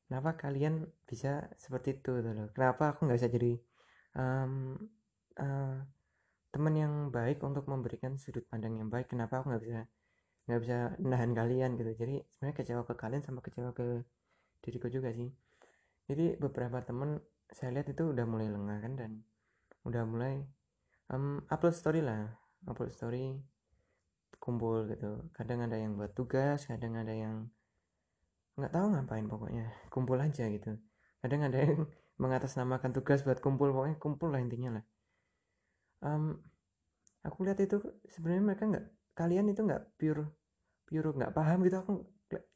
Kenapa 0.07 0.31
kalian 0.39 0.87
bisa 1.07 1.51
seperti 1.59 1.99
itu? 1.99 2.11
gitu 2.19 2.31
loh. 2.31 2.49
Kenapa 2.55 2.95
aku 2.95 3.07
nggak 3.07 3.19
bisa 3.19 3.31
jadi 3.31 3.53
um, 4.17 4.53
uh, 5.39 5.77
teman 6.55 6.75
yang 6.75 6.95
baik 7.13 7.43
untuk 7.45 7.67
memberikan 7.69 8.17
sudut 8.17 8.47
pandang 8.49 8.79
yang 8.81 8.89
baik? 8.89 9.11
Kenapa 9.13 9.43
aku 9.43 9.53
nggak 9.53 9.63
bisa 9.67 9.81
nggak 10.47 10.61
bisa 10.63 10.77
nahan 11.03 11.33
kalian? 11.35 11.71
gitu. 11.79 11.91
Jadi 11.95 12.15
sebenarnya 12.23 12.57
kecewa 12.57 12.83
ke 12.87 12.95
kalian 12.95 13.23
sama 13.27 13.41
kecewa 13.43 13.71
ke 13.75 13.87
diriku 14.63 14.89
juga 14.89 15.13
sih. 15.13 15.31
Jadi 16.07 16.39
beberapa 16.39 16.79
temen 16.87 17.19
saya 17.51 17.75
lihat 17.75 17.91
itu 17.91 18.11
udah 18.11 18.27
mulai 18.27 18.51
lengah 18.51 18.79
kan 18.83 18.93
dan 18.95 19.11
udah 19.87 20.03
mulai 20.07 20.43
um, 21.11 21.43
upload 21.51 21.75
story 21.75 22.03
lah. 22.03 22.31
Upload 22.67 22.95
story 22.95 23.39
kumpul 24.39 24.87
gitu. 24.91 25.31
Kadang 25.35 25.67
ada 25.67 25.75
yang 25.79 25.99
buat 25.99 26.15
tugas 26.15 26.67
kadang 26.71 26.95
ada 26.99 27.11
yang 27.11 27.51
nggak 28.55 28.73
tahu 28.73 28.87
ngapain 28.95 29.27
pokoknya. 29.27 29.67
Kumpul 29.91 30.19
aja 30.23 30.47
gitu. 30.47 30.79
Kadang 31.23 31.47
ada 31.47 31.59
yang 31.59 31.87
mengatasnamakan 32.23 32.95
tugas 32.97 33.27
buat 33.27 33.43
kumpul 33.43 33.75
pokoknya 33.75 33.99
kumpul 33.99 34.31
lah 34.31 34.41
intinya 34.41 34.81
lah. 34.81 34.85
Um, 36.07 36.39
aku 37.27 37.43
lihat 37.43 37.59
itu 37.59 37.83
sebenarnya 38.07 38.43
mereka 38.47 38.65
nggak 38.71 38.87
kalian 39.17 39.51
itu 39.51 39.65
nggak 39.65 39.97
pure 39.99 40.29
pure 40.87 41.11
nggak 41.15 41.35
paham 41.35 41.67
gitu. 41.67 41.77
Aku 41.83 41.93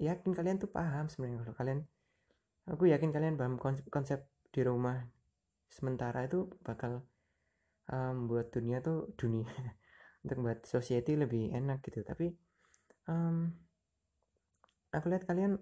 yakin 0.03 0.33
kalian 0.35 0.59
tuh 0.59 0.71
paham 0.71 1.07
sebenarnya 1.07 1.47
kalau 1.47 1.55
kalian 1.55 1.81
aku 2.67 2.91
yakin 2.91 3.11
kalian 3.15 3.35
paham 3.39 3.55
konsep, 3.57 3.87
konsep 3.91 4.27
di 4.51 4.61
rumah 4.67 5.07
sementara 5.71 6.27
itu 6.27 6.51
bakal 6.67 7.07
um, 7.91 8.27
buat 8.27 8.51
dunia 8.51 8.83
tuh 8.83 9.15
dunia 9.15 9.47
untuk 10.27 10.39
buat 10.43 10.61
society 10.67 11.15
lebih 11.15 11.55
enak 11.55 11.83
gitu. 11.87 12.03
Tapi 12.03 12.35
um, 13.07 13.51
aku 14.91 15.07
lihat 15.11 15.25
kalian 15.27 15.59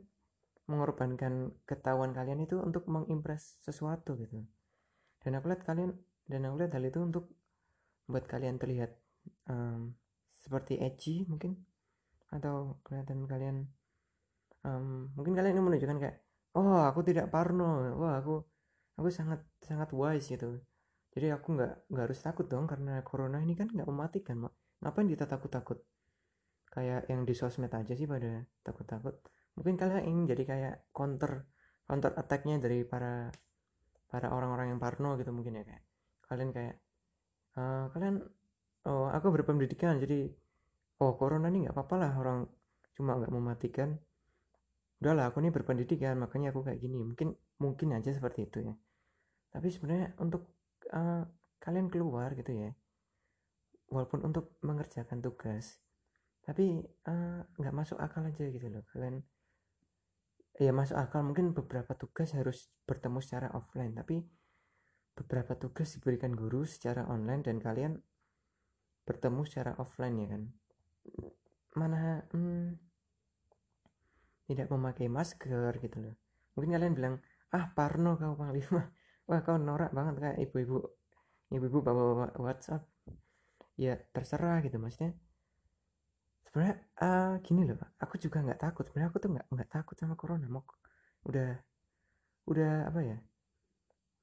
mengorbankan 0.69 1.53
ketahuan 1.65 2.13
kalian 2.13 2.45
itu 2.45 2.61
untuk 2.61 2.89
mengimpress 2.89 3.61
sesuatu 3.65 4.17
gitu. 4.21 4.45
Dan 5.21 5.37
aku 5.37 5.53
lihat 5.53 5.65
kalian 5.65 5.97
dan 6.29 6.45
aku 6.49 6.65
lihat 6.65 6.73
hal 6.77 6.85
itu 6.85 7.01
untuk 7.01 7.25
buat 8.09 8.25
kalian 8.25 8.57
terlihat 8.57 8.93
um, 9.49 9.93
seperti 10.29 10.81
edgy 10.81 11.25
mungkin 11.29 11.57
atau 12.29 12.81
kelihatan 12.85 13.25
kalian 13.25 13.69
um, 14.67 15.13
mungkin 15.15 15.35
kalian 15.37 15.59
ini 15.59 15.63
menunjukkan 15.63 15.99
kayak 16.03 16.17
oh 16.59 16.83
aku 16.87 17.01
tidak 17.07 17.31
parno. 17.31 17.95
Wah 18.01 18.19
aku 18.23 18.43
aku 18.99 19.09
sangat 19.13 19.45
sangat 19.63 19.91
wise 19.95 20.27
gitu. 20.33 20.59
Jadi 21.15 21.31
aku 21.35 21.55
nggak 21.57 21.91
nggak 21.91 22.05
harus 22.11 22.21
takut 22.23 22.47
dong 22.47 22.67
karena 22.71 23.03
corona 23.07 23.39
ini 23.43 23.55
kan 23.59 23.69
nggak 23.71 23.89
mematikan 23.89 24.37
mak. 24.49 24.55
Ngapain 24.83 25.09
kita 25.11 25.25
takut 25.27 25.51
takut 25.51 25.79
kayak 26.69 27.09
yang 27.11 27.25
di 27.25 27.35
sosmed 27.35 27.73
aja 27.73 27.97
sih 27.97 28.05
pada 28.05 28.45
takut 28.61 28.85
takut 28.85 29.17
mungkin 29.57 29.81
kalian 29.81 30.05
ingin 30.05 30.25
jadi 30.37 30.45
kayak 30.45 30.75
counter 30.93 31.49
counter 31.89 32.13
attacknya 32.15 32.61
dari 32.61 32.85
para 32.85 33.33
para 34.13 34.31
orang-orang 34.31 34.77
yang 34.77 34.81
parno 34.81 35.17
gitu 35.19 35.31
mungkin 35.35 35.59
ya 35.59 35.65
kayak. 35.67 35.85
Kalian 36.29 36.51
kayak 36.53 36.77
uh, 37.57 37.89
kalian 37.93 38.21
oh 38.87 39.09
aku 39.11 39.29
berpendidikan 39.35 39.99
jadi 39.99 40.31
oh 41.03 41.15
corona 41.19 41.51
ini 41.51 41.67
nggak 41.67 41.75
apa-apa 41.75 41.97
lah 41.99 42.13
orang 42.21 42.39
cuma 42.95 43.19
nggak 43.19 43.33
mematikan 43.33 43.99
udahlah 44.99 45.31
aku 45.31 45.39
ini 45.43 45.51
berpendidikan 45.55 46.19
makanya 46.19 46.51
aku 46.51 46.67
kayak 46.67 46.83
gini. 46.83 47.03
Mungkin 47.03 47.35
mungkin 47.63 47.89
aja 47.95 48.11
seperti 48.11 48.51
itu 48.51 48.59
ya. 48.67 48.75
Tapi 49.55 49.69
sebenarnya 49.71 50.15
untuk 50.19 50.47
uh, 50.93 51.25
kalian 51.59 51.91
keluar 51.91 52.33
gitu 52.39 52.55
ya 52.55 52.71
walaupun 53.89 54.21
untuk 54.29 54.61
mengerjakan 54.61 55.25
tugas 55.25 55.81
tapi 56.45 56.81
uh, 57.09 57.45
nggak 57.61 57.77
masuk 57.77 58.01
akal 58.01 58.25
aja 58.25 58.49
gitu 58.49 58.73
loh. 58.73 58.81
Kalian 58.89 59.21
ya 60.57 60.73
masuk 60.73 60.97
akal 60.97 61.21
mungkin 61.21 61.53
beberapa 61.53 61.93
tugas 61.93 62.33
harus 62.33 62.73
bertemu 62.89 63.21
secara 63.21 63.53
offline 63.53 63.93
tapi 63.93 64.25
beberapa 65.13 65.61
tugas 65.61 65.93
diberikan 65.93 66.33
guru 66.33 66.65
secara 66.65 67.05
online 67.05 67.45
dan 67.45 67.61
kalian 67.61 68.01
bertemu 69.05 69.45
secara 69.45 69.77
offline 69.77 70.17
ya 70.25 70.29
kan? 70.33 70.43
Mana 71.77 72.25
hmm, 72.33 72.88
tidak 74.49 74.67
memakai 74.73 75.07
masker 75.13 75.77
gitu 75.85 75.97
loh. 76.01 76.15
Mungkin 76.57 76.71
kalian 76.75 76.95
bilang 76.97 77.15
ah 77.53 77.69
Parno 77.77 78.17
kau 78.17 78.33
panglima 78.35 78.89
wah 79.29 79.41
kau 79.45 79.61
norak 79.61 79.93
banget 79.93 80.15
kayak 80.25 80.39
ibu-ibu 80.49 80.77
ibu-ibu 81.53 81.79
bawa 81.85 82.33
WhatsApp. 82.41 82.83
Ya 83.77 83.95
terserah 84.11 84.65
gitu. 84.65 84.81
Maksudnya 84.81 85.13
sebenarnya 86.49 86.77
uh, 87.05 87.37
gini 87.45 87.69
loh 87.69 87.77
aku 88.01 88.17
juga 88.17 88.41
nggak 88.41 88.61
takut. 88.65 88.89
Sebenarnya 88.89 89.11
aku 89.13 89.21
tuh 89.21 89.31
nggak 89.37 89.47
nggak 89.53 89.71
takut 89.71 89.97
sama 90.01 90.17
corona. 90.17 90.49
Mau 90.49 90.65
udah 91.29 91.61
udah 92.49 92.73
apa 92.89 93.01
ya? 93.05 93.19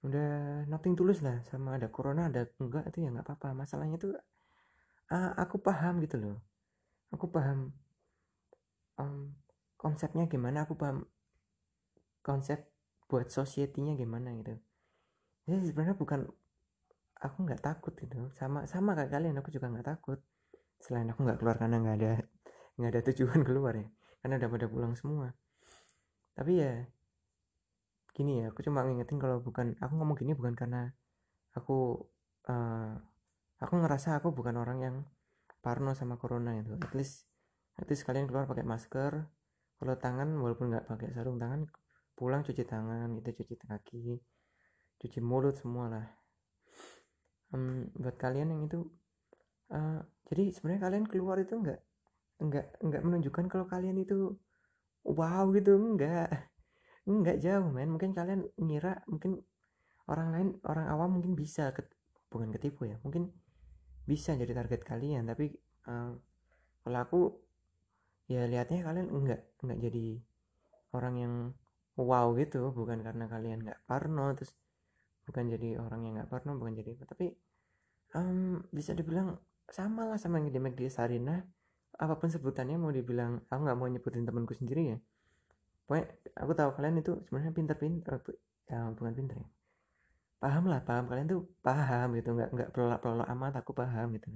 Udah 0.05 0.29
nothing 0.65 0.97
tulus 0.97 1.21
lah 1.21 1.45
sama 1.45 1.77
ada 1.77 1.87
corona 1.93 2.29
ada 2.33 2.49
enggak 2.57 2.89
itu 2.89 3.05
ya 3.05 3.13
nggak 3.13 3.25
apa-apa. 3.29 3.53
Masalahnya 3.53 4.01
tuh 4.01 4.17
uh, 5.13 5.31
aku 5.37 5.61
paham 5.61 6.01
gitu 6.01 6.17
loh. 6.17 6.41
Aku 7.13 7.29
paham 7.29 7.69
um, 8.97 9.44
konsepnya 9.85 10.25
gimana 10.25 10.65
aku 10.65 10.73
paham 10.73 11.05
konsep 12.25 12.65
buat 13.05 13.29
society-nya 13.29 13.93
gimana 13.93 14.33
gitu. 14.41 14.57
Jadi 15.45 15.69
sebenarnya 15.69 15.93
bukan 15.93 16.25
aku 17.21 17.37
nggak 17.45 17.61
takut 17.61 17.93
gitu. 17.93 18.33
Sama 18.33 18.65
sama 18.65 18.97
kayak 18.97 19.13
kalian 19.13 19.37
aku 19.37 19.53
juga 19.53 19.69
nggak 19.69 19.85
takut. 19.85 20.17
Selain 20.81 21.05
aku 21.05 21.21
nggak 21.21 21.37
keluar 21.37 21.61
karena 21.61 21.77
nggak 21.77 21.95
ada 22.01 22.13
nggak 22.81 22.91
ada 22.97 23.01
tujuan 23.13 23.41
keluar 23.47 23.77
ya. 23.77 23.85
Karena 24.25 24.41
udah 24.41 24.49
pada 24.49 24.65
pulang 24.65 24.93
semua. 24.97 25.29
Tapi 26.33 26.51
ya 26.57 26.73
gini 28.17 28.41
ya 28.41 28.49
aku 28.49 28.65
cuma 28.65 28.81
ngingetin 28.81 29.21
kalau 29.21 29.37
bukan 29.37 29.77
aku 29.77 29.93
ngomong 30.01 30.17
gini 30.17 30.33
bukan 30.33 30.57
karena 30.57 30.95
aku 31.53 32.09
uh, 32.47 32.95
aku 33.59 33.73
ngerasa 33.75 34.17
aku 34.17 34.31
bukan 34.31 34.55
orang 34.55 34.79
yang 34.81 34.95
parno 35.59 35.91
sama 35.93 36.15
corona 36.15 36.55
itu 36.55 36.79
at 36.79 36.95
least 36.95 37.27
at 37.75 37.85
least 37.91 38.07
kalian 38.07 38.23
keluar 38.23 38.47
pakai 38.47 38.63
masker 38.63 39.27
kalau 39.79 39.95
tangan 39.99 40.29
walaupun 40.39 40.71
nggak 40.71 40.85
pakai 40.87 41.09
sarung 41.11 41.37
tangan 41.39 41.67
pulang 42.15 42.41
cuci 42.47 42.63
tangan 42.63 43.11
gitu 43.19 43.43
cuci 43.43 43.55
kaki 43.59 44.19
cuci 44.99 45.19
mulut 45.19 45.59
semua 45.59 45.91
lah 45.91 46.07
um, 47.51 47.91
buat 47.99 48.15
kalian 48.15 48.55
yang 48.55 48.61
itu 48.67 48.79
uh, 49.71 49.99
jadi 50.31 50.43
sebenarnya 50.55 50.81
kalian 50.89 51.05
keluar 51.05 51.37
itu 51.43 51.53
nggak 51.59 51.79
nggak 52.35 52.65
nggak 52.83 53.01
menunjukkan 53.03 53.45
kalau 53.47 53.65
kalian 53.67 53.95
itu 54.01 54.35
wow 55.05 55.45
gitu 55.53 55.77
enggak 55.77 56.51
enggak 57.05 57.37
jauh 57.39 57.69
men. 57.69 57.93
Mungkin 57.93 58.11
kalian 58.11 58.49
ngira 58.57 59.05
mungkin 59.07 59.39
orang 60.09 60.27
lain 60.33 60.47
orang 60.65 60.85
awam 60.89 61.09
mungkin 61.17 61.33
bisa 61.37 61.71
ke, 61.71 61.85
bukan 62.29 62.49
ketipu 62.53 62.89
ya 62.89 62.97
mungkin 63.05 63.29
bisa 64.05 64.33
jadi 64.33 64.51
target 64.51 64.81
kalian. 64.83 65.29
Tapi 65.29 65.53
uh, 65.87 66.11
kalau 66.81 66.99
aku 66.99 67.21
ya 68.25 68.49
lihatnya 68.49 68.81
kalian 68.81 69.07
enggak 69.13 69.41
enggak 69.61 69.79
jadi 69.89 70.05
orang 70.97 71.15
yang 71.19 71.33
wow 71.99 72.33
gitu. 72.39 72.71
Bukan 72.73 72.99
karena 73.05 73.25
kalian 73.29 73.59
nggak 73.65 73.79
parno 73.89 74.33
terus 74.37 74.51
bukan 75.25 75.45
jadi 75.53 75.81
orang 75.81 76.01
yang 76.05 76.13
nggak 76.21 76.29
parno 76.29 76.57
bukan 76.57 76.73
jadi 76.77 77.01
tapi 77.09 77.33
um, 78.13 78.61
bisa 78.69 78.93
dibilang 78.93 79.37
sama 79.65 80.05
lah 80.05 80.17
sama 80.21 80.41
yang 80.41 80.53
di 80.53 80.59
McD 80.61 80.89
Sarina. 80.89 81.41
Apa 81.95 82.19
pun 82.19 82.27
sebutannya 82.27 82.75
mau 82.75 82.91
dibilang 82.91 83.39
aku 83.47 83.61
nggak 83.63 83.77
mau 83.79 83.87
nyebutin 83.87 84.27
temanku 84.27 84.53
sendiri 84.57 84.95
ya. 84.95 84.97
Pokoknya 85.85 86.05
aku 86.41 86.51
tahu 86.57 86.69
kalian 86.81 86.95
itu 86.99 87.11
sebenarnya 87.29 87.53
pinter-pinter 87.53 88.13
ya 88.65 88.89
bukan 88.91 89.13
pinter 89.15 89.37
ya. 89.39 89.47
Paham 90.41 90.63
lah 90.67 90.81
paham. 90.83 91.05
Kalian 91.07 91.27
tuh 91.29 91.41
paham 91.63 92.17
gitu. 92.19 92.35
Nggak 92.35 92.49
nggak 92.51 92.69
pelolak 92.75 92.99
pelolak 92.99 93.27
amat 93.31 93.53
aku 93.63 93.71
paham 93.71 94.11
gitu. 94.17 94.27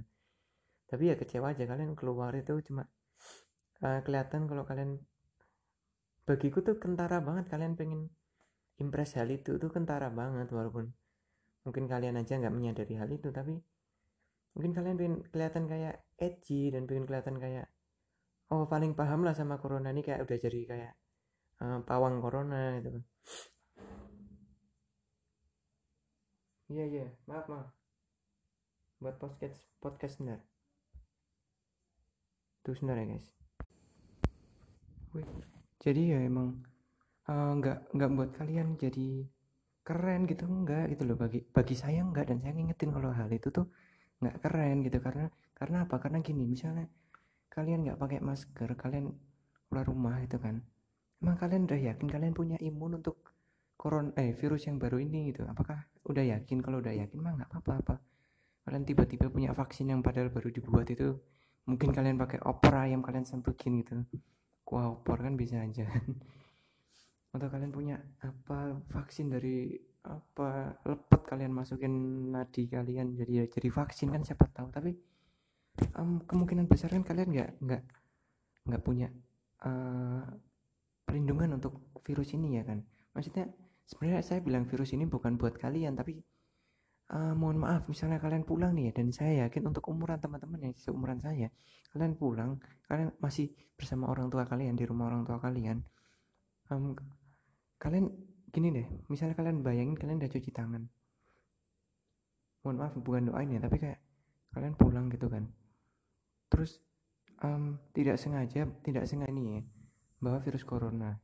Tapi 0.90 1.02
ya 1.10 1.14
kecewa 1.20 1.52
aja 1.52 1.64
kalian 1.68 1.94
keluar 1.94 2.32
itu 2.34 2.54
cuma 2.66 2.88
uh, 3.84 4.00
kelihatan 4.04 4.46
kalau 4.48 4.64
kalian 4.68 5.00
bagiku 6.28 6.62
tuh 6.62 6.76
kentara 6.78 7.18
banget 7.18 7.50
kalian 7.50 7.74
pengen 7.74 8.12
impress 8.78 9.18
hal 9.18 9.28
itu 9.28 9.58
tuh 9.58 9.70
kentara 9.72 10.08
banget 10.08 10.48
walaupun 10.54 10.88
mungkin 11.66 11.84
kalian 11.90 12.16
aja 12.16 12.40
nggak 12.40 12.54
menyadari 12.54 12.94
hal 12.96 13.10
itu 13.12 13.28
tapi 13.28 13.60
mungkin 14.56 14.72
kalian 14.72 14.96
pengen 14.96 15.16
kelihatan 15.28 15.64
kayak 15.68 15.94
edgy 16.16 16.72
dan 16.72 16.88
pengen 16.88 17.04
kelihatan 17.04 17.36
kayak 17.36 17.66
oh 18.50 18.64
paling 18.66 18.96
paham 18.98 19.22
lah 19.26 19.34
sama 19.36 19.60
corona 19.62 19.92
ini 19.94 20.02
kayak 20.02 20.24
udah 20.26 20.38
jadi 20.40 20.60
kayak 20.66 20.92
uh, 21.62 21.78
pawang 21.84 22.18
corona 22.24 22.78
gitu 22.80 23.00
Iya 26.70 26.84
iya, 26.86 27.06
maaf 27.26 27.50
maaf. 27.50 27.68
Buat 29.02 29.16
podcast 29.18 29.58
podcast 29.82 30.14
sebentar. 30.14 30.38
Tuh 32.62 32.74
sebentar 32.78 32.94
ya 33.02 33.06
guys. 33.10 33.39
Wih, 35.10 35.26
jadi 35.82 36.02
ya 36.14 36.18
emang 36.22 36.62
uh, 37.26 37.52
nggak 37.58 37.78
nggak 37.98 38.10
buat 38.14 38.30
kalian 38.38 38.78
jadi 38.78 39.26
keren 39.82 40.22
gitu 40.30 40.46
enggak 40.46 40.94
gitu 40.94 41.02
loh. 41.08 41.18
Bagi 41.18 41.42
bagi 41.50 41.74
saya 41.74 42.06
enggak 42.06 42.30
dan 42.30 42.38
saya 42.38 42.54
ngingetin 42.54 42.94
kalau 42.94 43.10
hal 43.10 43.26
itu 43.34 43.50
tuh 43.50 43.66
nggak 44.22 44.36
keren 44.38 44.86
gitu. 44.86 44.98
Karena 45.02 45.26
karena 45.58 45.76
apa? 45.82 45.98
Karena 45.98 46.22
gini 46.22 46.46
misalnya 46.46 46.86
kalian 47.50 47.90
nggak 47.90 47.98
pakai 47.98 48.18
masker 48.22 48.70
kalian 48.78 49.10
keluar 49.66 49.84
rumah 49.90 50.14
gitu 50.22 50.38
kan. 50.38 50.62
Emang 51.18 51.36
kalian 51.42 51.66
udah 51.66 51.80
yakin 51.90 52.06
kalian 52.06 52.32
punya 52.32 52.56
imun 52.62 53.02
untuk 53.02 53.16
koron 53.74 54.14
eh 54.14 54.30
virus 54.38 54.70
yang 54.70 54.78
baru 54.78 55.02
ini 55.02 55.34
gitu? 55.34 55.42
Apakah 55.42 55.90
udah 56.06 56.22
yakin? 56.22 56.62
Kalau 56.62 56.78
udah 56.78 56.94
yakin 56.94 57.18
mah 57.18 57.34
nggak 57.34 57.50
apa-apa 57.50 57.72
apa? 57.82 57.94
Kalian 58.62 58.86
tiba-tiba 58.86 59.26
punya 59.26 59.50
vaksin 59.58 59.90
yang 59.90 60.06
padahal 60.06 60.30
baru 60.30 60.54
dibuat 60.54 60.86
itu 60.94 61.18
mungkin 61.66 61.90
kalian 61.90 62.14
pakai 62.14 62.38
opor 62.46 62.78
ayam 62.78 63.02
kalian 63.02 63.26
sempukin 63.26 63.82
gitu 63.82 64.06
kuah 64.64 64.94
opor 64.94 65.20
kan 65.22 65.34
bisa 65.34 65.60
aja. 65.62 65.86
Atau 67.34 67.46
kalian 67.46 67.70
punya 67.70 67.96
apa 68.22 68.74
vaksin 68.90 69.30
dari 69.30 69.78
apa 70.00 70.80
lepet 70.88 71.20
kalian 71.28 71.52
masukin 71.52 71.92
nadi 72.32 72.64
kalian 72.66 73.14
jadi 73.14 73.46
jadi 73.46 73.68
vaksin 73.70 74.10
kan 74.10 74.22
siapa 74.26 74.48
tahu. 74.50 74.68
Tapi 74.72 74.90
um, 75.98 76.22
kemungkinan 76.24 76.66
besar 76.66 76.90
kan 76.90 77.06
kalian 77.06 77.30
nggak 77.30 77.50
nggak 77.62 77.82
nggak 78.70 78.82
punya 78.82 79.08
uh, 79.64 80.24
perlindungan 81.06 81.58
untuk 81.58 81.80
virus 82.02 82.34
ini 82.34 82.58
ya 82.58 82.64
kan. 82.66 82.82
Maksudnya 83.14 83.50
sebenarnya 83.90 84.22
saya 84.22 84.38
bilang 84.38 84.70
virus 84.70 84.94
ini 84.94 85.06
bukan 85.06 85.34
buat 85.34 85.58
kalian 85.58 85.98
tapi 85.98 86.22
uh, 87.10 87.34
mohon 87.34 87.58
maaf 87.60 87.86
misalnya 87.90 88.22
kalian 88.22 88.46
pulang 88.46 88.72
nih 88.72 88.90
ya 88.90 88.92
dan 89.02 89.10
saya 89.10 89.32
yakin 89.46 89.70
untuk 89.70 89.86
umuran 89.90 90.18
teman-teman 90.22 90.70
yang 90.70 90.74
seumuran 90.78 91.18
saya 91.18 91.50
kalian 91.90 92.14
pulang 92.14 92.62
kalian 92.86 93.10
masih 93.18 93.50
bersama 93.74 94.06
orang 94.08 94.30
tua 94.30 94.46
kalian 94.46 94.78
di 94.78 94.86
rumah 94.86 95.10
orang 95.10 95.26
tua 95.26 95.42
kalian 95.42 95.82
um, 96.70 96.94
kalian 97.80 98.08
gini 98.50 98.68
deh 98.74 98.86
misalnya 99.10 99.34
kalian 99.34 99.62
bayangin 99.62 99.96
kalian 99.98 100.18
udah 100.22 100.30
cuci 100.30 100.50
tangan. 100.50 100.82
Mohon 102.60 102.76
maaf 102.76 102.92
bukan 103.00 103.32
doain 103.32 103.50
ya 103.50 103.60
tapi 103.62 103.76
kayak 103.80 103.98
kalian 104.52 104.74
pulang 104.76 105.06
gitu 105.08 105.26
kan. 105.30 105.48
Terus 106.50 106.82
um, 107.40 107.78
tidak 107.94 108.18
sengaja 108.18 108.66
tidak 108.84 109.04
sengaja 109.06 109.32
ini 109.32 109.58
ya 109.58 109.62
bawa 110.20 110.42
virus 110.42 110.66
corona. 110.66 111.16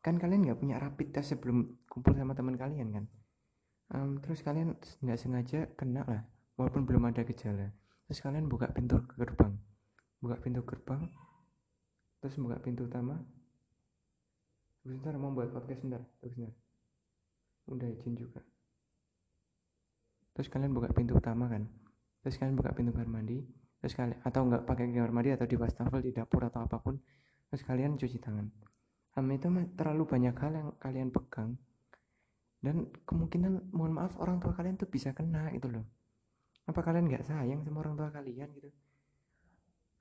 Kan 0.00 0.16
kalian 0.22 0.46
nggak 0.46 0.58
punya 0.58 0.78
rapid 0.78 1.12
test 1.12 1.34
sebelum 1.34 1.82
kumpul 1.90 2.14
sama 2.14 2.32
teman 2.32 2.54
kalian 2.54 2.88
kan 2.94 3.04
um, 3.94 4.18
terus 4.22 4.42
kalian 4.42 4.74
nggak 5.04 5.18
sengaja 5.20 5.60
kena 5.78 6.02
lah 6.06 6.22
walaupun 6.56 6.88
belum 6.88 7.10
ada 7.10 7.22
gejala. 7.22 7.70
Terus 8.06 8.22
kalian 8.22 8.46
buka 8.46 8.70
pintu 8.70 9.02
gerbang. 9.18 9.54
Buka 10.22 10.36
pintu 10.40 10.62
gerbang 10.64 11.06
terus 12.20 12.42
buka 12.42 12.58
pintu 12.58 12.90
utama. 12.90 13.22
Sebentar 14.82 15.14
mau 15.18 15.30
buat 15.30 15.50
podcast 15.54 15.82
sebentar 15.82 16.02
sebentar 16.22 16.54
udah 17.66 17.88
izin 17.90 18.14
juga. 18.14 18.42
Terus 20.34 20.48
kalian 20.50 20.72
buka 20.74 20.90
pintu 20.94 21.18
utama 21.18 21.50
kan? 21.50 21.66
Terus 22.22 22.38
kalian 22.38 22.54
buka 22.54 22.74
pintu 22.74 22.94
kamar 22.94 23.10
mandi. 23.10 23.42
Terus 23.82 23.94
kalian 23.94 24.18
atau 24.22 24.42
nggak 24.46 24.62
pakai 24.66 24.90
kamar 24.90 25.12
mandi 25.12 25.30
atau 25.34 25.46
di 25.46 25.56
wastafel 25.58 26.00
di 26.02 26.10
dapur 26.14 26.42
atau 26.46 26.64
apa 26.64 26.78
pun 26.82 26.98
terus 27.46 27.62
kalian 27.62 27.94
cuci 27.94 28.18
tangan. 28.18 28.50
Um, 29.16 29.32
itu 29.32 29.48
terlalu 29.78 30.04
banyak 30.04 30.34
hal 30.36 30.52
yang 30.52 30.68
kalian 30.76 31.08
pegang 31.08 31.56
dan 32.60 32.88
kemungkinan 33.04 33.70
mohon 33.72 33.92
maaf 33.94 34.16
orang 34.18 34.40
tua 34.40 34.56
kalian 34.56 34.80
tuh 34.80 34.88
bisa 34.88 35.12
kena 35.12 35.52
itu 35.52 35.68
loh. 35.68 35.84
Apa 36.66 36.82
kalian 36.82 37.06
nggak 37.06 37.24
sayang 37.26 37.62
sama 37.62 37.84
orang 37.84 37.94
tua 37.94 38.10
kalian 38.10 38.48
gitu? 38.58 38.70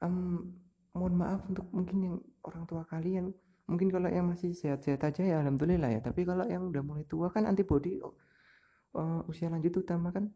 Um, 0.02 0.56
mohon 0.96 1.14
maaf 1.20 1.42
untuk 1.46 1.68
mungkin 1.70 1.98
yang 2.02 2.16
orang 2.48 2.64
tua 2.66 2.84
kalian. 2.88 3.36
Mungkin 3.66 3.90
kalau 3.90 4.10
yang 4.10 4.30
masih 4.30 4.54
sehat-sehat 4.54 5.02
aja 5.02 5.22
ya 5.26 5.36
alhamdulillah 5.42 5.90
ya. 5.90 6.02
Tapi 6.02 6.26
kalau 6.26 6.46
yang 6.46 6.70
udah 6.70 6.82
mulai 6.86 7.06
tua 7.06 7.30
kan 7.34 7.46
antibody 7.50 8.02
uh, 8.02 9.22
usia 9.30 9.50
lanjut 9.52 9.76
utama 9.76 10.10
kan 10.14 10.30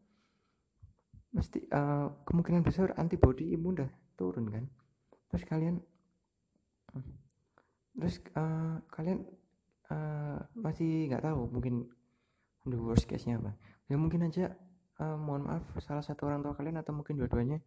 mesti 1.29 1.61
uh, 1.69 2.09
kemungkinan 2.25 2.65
besar 2.65 2.93
antibody 2.97 3.53
imun 3.53 3.77
udah 3.81 3.89
turun 4.17 4.49
kan. 4.49 4.65
Terus 5.29 5.45
kalian 5.45 5.77
terus 7.99 8.17
uh, 8.33 8.81
kalian 8.89 9.27
uh, 9.93 10.39
masih 10.57 11.09
nggak 11.11 11.25
tahu 11.25 11.51
mungkin 11.51 11.85
the 12.65 12.79
worst 12.79 13.07
case 13.07 13.27
nya 13.27 13.39
apa? 13.39 13.55
Ya 13.87 13.95
mungkin 13.95 14.25
aja 14.25 14.55
uh, 14.99 15.17
mohon 15.17 15.47
maaf 15.47 15.63
salah 15.83 16.03
satu 16.03 16.27
orang 16.27 16.43
tua 16.43 16.55
kalian 16.55 16.79
atau 16.79 16.91
mungkin 16.91 17.15
dua-duanya 17.19 17.59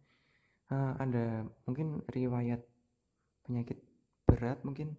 uh, 0.69 0.93
ada 1.01 1.45
mungkin 1.65 2.05
riwayat 2.09 2.61
penyakit 3.43 3.81
berat 4.23 4.61
mungkin 4.63 4.95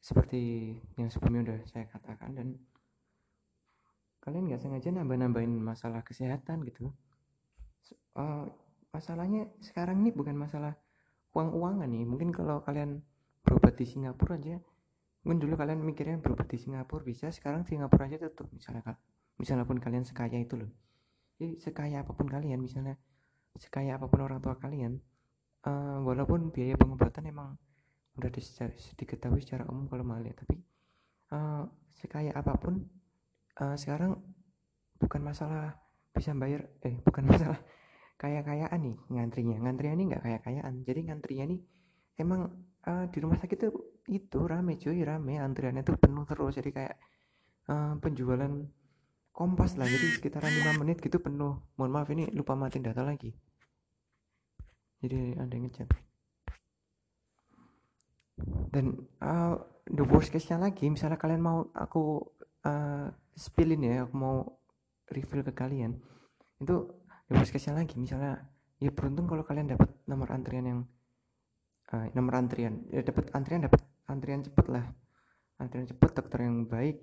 seperti 0.00 0.74
yang 0.96 1.10
sebelumnya 1.10 1.50
udah 1.50 1.58
saya 1.66 1.84
katakan 1.90 2.30
dan 2.38 2.48
kalian 4.22 4.46
nggak 4.52 4.62
sengaja 4.62 4.94
nambah-nambahin 4.94 5.50
masalah 5.58 6.04
kesehatan 6.06 6.62
gitu. 6.68 6.92
Uh, 8.14 8.46
masalahnya 8.94 9.48
sekarang 9.64 10.04
ini 10.04 10.14
bukan 10.14 10.36
masalah 10.36 10.76
uang-uangan 11.34 11.88
nih. 11.88 12.04
Mungkin 12.06 12.30
kalau 12.30 12.62
kalian 12.62 13.02
berobat 13.42 13.74
di 13.80 13.86
Singapura 13.88 14.36
aja 14.38 14.60
mungkin 15.20 15.38
dulu 15.44 15.54
kalian 15.60 15.84
mikirnya 15.84 16.16
berobat 16.20 16.48
di 16.48 16.56
Singapura 16.56 17.04
bisa. 17.04 17.28
Sekarang 17.28 17.64
Singapura 17.68 18.08
aja 18.08 18.16
tutup 18.20 18.48
misalnya 18.52 18.96
misalnya 19.36 19.64
pun 19.64 19.80
kalian 19.80 20.04
sekaya 20.04 20.36
itu 20.40 20.56
loh. 20.60 20.70
Jadi 21.40 21.56
sekaya 21.60 22.04
apa 22.04 22.12
pun 22.12 22.28
kalian 22.28 22.60
misalnya 22.60 22.96
sekaya 23.56 23.96
apa 23.96 24.06
pun 24.08 24.20
orang 24.24 24.40
tua 24.44 24.56
kalian 24.60 25.00
uh, 25.64 25.98
walaupun 26.04 26.52
biaya 26.52 26.76
pengobatan 26.76 27.28
emang 27.28 27.56
udah 28.20 28.30
diketahui 29.00 29.40
secara 29.40 29.64
umum 29.70 29.88
kalau 29.88 30.04
mahal 30.04 30.22
ya 30.28 30.36
tapi 30.36 30.60
uh, 31.32 31.64
sekaya 31.96 32.36
apa 32.36 32.52
pun 32.60 32.84
uh, 33.64 33.76
sekarang 33.80 34.20
bukan 35.00 35.20
masalah 35.24 35.80
bisa 36.12 36.36
bayar 36.36 36.68
eh 36.84 37.00
bukan 37.00 37.24
masalah 37.30 37.60
kaya 38.20 38.44
kayaan 38.44 38.80
nih 38.84 38.96
ngantrinya. 39.08 39.56
Ngantrinya 39.64 39.94
nih 39.96 40.06
nggak 40.12 40.22
kaya 40.22 40.38
kayaan 40.44 40.74
jadi 40.84 41.00
ngantrinya 41.08 41.44
nih 41.56 41.60
emang 42.20 42.52
uh, 42.84 43.08
di 43.08 43.18
rumah 43.24 43.40
sakit 43.40 43.56
tuh 43.56 43.72
itu 44.10 44.42
rame 44.42 44.74
cuy 44.76 45.06
rame. 45.06 45.38
Antriannya 45.38 45.86
tuh 45.86 45.94
penuh 45.94 46.26
terus. 46.26 46.58
Jadi 46.58 46.70
kayak 46.74 46.96
uh, 47.70 47.94
penjualan 48.02 48.50
kompas 49.30 49.78
lah. 49.78 49.86
Jadi 49.86 50.06
sekitaran 50.18 50.50
5 50.50 50.80
menit 50.82 50.98
gitu 50.98 51.22
penuh. 51.22 51.62
Mohon 51.78 51.90
maaf 51.94 52.08
ini 52.10 52.26
lupa 52.34 52.58
matiin 52.58 52.82
data 52.82 53.06
lagi. 53.06 53.30
Jadi 55.00 55.38
ada 55.38 55.52
yang 55.54 55.64
ngechat. 55.70 55.88
Dan 58.74 58.98
uh, 59.22 59.56
the 59.86 60.04
worst 60.04 60.34
case 60.34 60.48
nya 60.48 60.56
lagi 60.60 60.88
misalnya 60.88 61.20
kalian 61.20 61.44
mau 61.44 61.68
aku 61.76 62.24
uh, 62.64 63.08
spillin 63.36 63.84
ya 63.84 64.08
aku 64.08 64.14
mau 64.16 64.36
refill 65.08 65.46
ke 65.46 65.54
kalian. 65.54 65.96
Itu 66.60 67.04
the 67.30 67.34
worst 67.38 67.54
case 67.54 67.70
nya 67.70 67.80
lagi. 67.80 67.96
Misalnya 67.96 68.44
ya 68.80 68.90
beruntung 68.92 69.28
kalau 69.28 69.44
kalian 69.44 69.72
dapat 69.72 69.88
nomor 70.08 70.32
antrian 70.32 70.64
yang 70.64 70.80
uh, 71.92 72.06
nomor 72.16 72.40
antrian 72.40 72.84
ya 72.88 73.04
dapat 73.04 73.28
antrian 73.36 73.66
dapat 73.66 73.80
antrian 74.10 74.42
cepet 74.42 74.66
lah. 74.66 74.86
Antrian 75.62 75.86
cepet 75.86 76.10
dokter 76.10 76.42
yang 76.42 76.66
baik. 76.66 76.98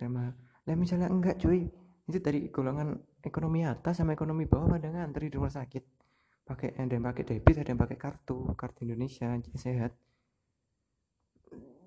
Terima 0.00 0.32
lah 0.64 0.76
misalnya 0.76 1.12
enggak 1.12 1.36
cuy. 1.38 1.68
Itu 2.04 2.20
dari 2.20 2.48
golongan 2.48 2.96
ekonomi 3.20 3.64
atas 3.64 4.00
sama 4.00 4.16
ekonomi 4.16 4.48
bawah 4.48 4.76
pada 4.76 4.88
ngantri 4.88 5.28
di 5.28 5.36
rumah 5.36 5.52
sakit. 5.52 5.84
Pakai 6.44 6.76
ada 6.76 6.92
yang 6.92 7.04
pakai 7.04 7.24
debit 7.24 7.56
ada 7.60 7.68
yang 7.68 7.80
pakai 7.80 7.96
kartu. 8.00 8.48
Kartu 8.56 8.88
Indonesia 8.88 9.28
sehat. 9.56 9.92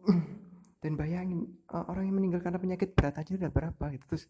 Dan 0.81 0.93
bayangin 0.93 1.57
uh, 1.73 1.89
orang 1.89 2.05
yang 2.05 2.15
meninggal 2.21 2.41
karena 2.45 2.61
penyakit 2.61 2.93
berat 2.93 3.17
aja 3.17 3.33
udah 3.33 3.49
berapa 3.49 3.85
gitu. 3.97 4.05
Terus 4.13 4.29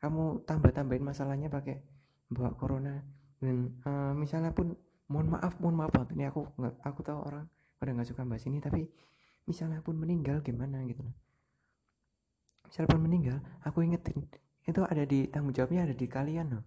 kamu 0.00 0.48
tambah 0.48 0.72
tambahin 0.72 1.04
masalahnya 1.04 1.52
pakai 1.52 1.80
bawa 2.32 2.56
corona. 2.56 3.00
Dan 3.36 3.76
uh, 3.84 4.16
misalnya 4.16 4.56
pun 4.56 4.72
mohon 5.12 5.28
maaf 5.28 5.60
mohon 5.60 5.76
maaf 5.76 5.92
banget 5.92 6.16
ini 6.16 6.24
aku 6.24 6.48
nggak 6.56 6.74
aku 6.88 7.00
tahu 7.04 7.18
orang 7.28 7.44
pada 7.76 7.90
nggak 7.92 8.08
suka 8.08 8.24
bahas 8.24 8.44
ini 8.48 8.58
tapi 8.64 8.88
misalnya 9.48 9.82
pun 9.82 9.98
meninggal 9.98 10.40
gimana 10.40 10.82
gitu 10.86 11.02
misalnya 12.66 12.88
pun 12.88 13.02
meninggal 13.02 13.38
aku 13.66 13.82
ingetin 13.84 14.26
itu 14.62 14.80
ada 14.86 15.02
di 15.02 15.26
tanggung 15.26 15.50
jawabnya 15.50 15.90
ada 15.90 15.94
di 15.94 16.06
kalian 16.06 16.46
loh. 16.58 16.64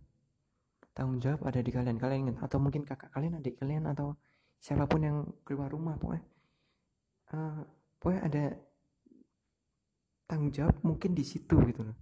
Tanggung 0.91 1.19
jawab 1.19 1.47
ada 1.47 1.59
di 1.63 1.71
kalian 1.71 1.95
kalian 1.95 2.19
ingat. 2.27 2.37
Atau 2.43 2.59
mungkin 2.59 2.83
kakak 2.83 3.11
kalian 3.11 3.39
adik 3.39 3.55
kalian 3.59 3.87
atau 3.87 4.19
siapa 4.59 4.83
pun 4.87 4.99
yang 5.03 5.17
keluar 5.47 5.71
rumah 5.71 5.95
pokoknya. 5.95 6.23
Uh, 7.31 7.63
pokoknya 7.99 8.21
ada 8.27 8.43
tanggung 10.27 10.51
jawab 10.51 10.75
mungkin 10.83 11.15
di 11.15 11.23
situ 11.23 11.55
gitu 11.71 11.81
loh. 11.87 11.95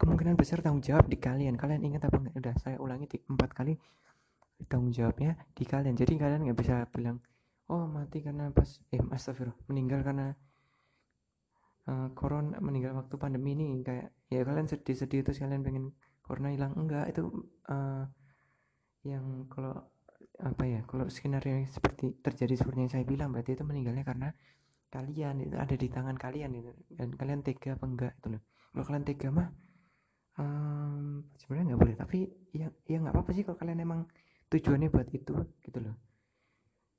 Kemungkinan 0.00 0.34
besar 0.34 0.64
tanggung 0.64 0.84
jawab 0.84 1.08
di 1.08 1.20
kalian. 1.20 1.60
Kalian 1.60 1.84
ingat 1.84 2.08
apa 2.08 2.16
enggak? 2.16 2.34
Udah 2.40 2.54
saya 2.60 2.76
ulangi 2.80 3.06
di 3.08 3.18
empat 3.28 3.52
kali 3.52 3.76
tanggung 4.64 4.92
jawabnya 4.92 5.36
di 5.52 5.64
kalian. 5.68 5.92
Jadi 5.92 6.16
kalian 6.16 6.40
nggak 6.48 6.58
bisa 6.58 6.88
bilang 6.88 7.20
oh 7.72 7.88
mati 7.88 8.20
karena 8.20 8.52
pas 8.52 8.68
eh 8.92 9.00
astagfirullah 9.00 9.56
meninggal 9.72 10.04
karena 10.04 10.36
uh, 11.88 12.08
corona 12.12 12.60
meninggal 12.60 12.92
waktu 13.00 13.16
pandemi 13.16 13.56
ini 13.56 13.80
kayak 13.80 14.12
ya 14.28 14.44
kalian 14.44 14.68
sedih-sedih 14.68 15.24
terus 15.24 15.40
kalian 15.40 15.64
pengen 15.64 15.84
corona 16.20 16.52
hilang. 16.52 16.76
Enggak 16.76 17.08
itu 17.08 17.48
uh, 17.72 18.04
yang 19.08 19.48
kalau 19.48 19.88
apa 20.38 20.64
ya 20.68 20.80
kalau 20.84 21.08
skenario 21.08 21.64
seperti 21.72 22.18
terjadi 22.20 22.54
seperti 22.60 22.78
yang 22.84 22.92
saya 22.92 23.04
bilang 23.08 23.32
berarti 23.32 23.56
itu 23.56 23.64
meninggalnya 23.64 24.04
karena 24.04 24.28
kalian 24.92 25.40
itu 25.40 25.56
ada 25.56 25.72
di 25.72 25.88
tangan 25.88 26.16
kalian 26.20 26.52
itu 26.52 26.72
dan 26.92 27.08
kalian 27.16 27.40
tega 27.40 27.80
apa 27.80 27.84
enggak 27.88 28.12
itu 28.20 28.28
loh. 28.36 28.42
Kalau 28.72 28.84
kalian 28.84 29.04
tega 29.08 29.28
mah 29.32 29.48
um, 30.36 31.24
sebenarnya 31.40 31.64
nggak 31.72 31.80
boleh 31.80 31.96
tapi 31.96 32.18
ya 32.52 32.68
ya 32.84 32.96
nggak 33.00 33.14
apa-apa 33.16 33.30
sih 33.32 33.44
kalau 33.48 33.56
kalian 33.56 33.80
emang 33.80 34.00
tujuannya 34.52 34.88
buat 34.92 35.08
itu 35.08 35.32
gitu 35.64 35.78
loh 35.80 36.11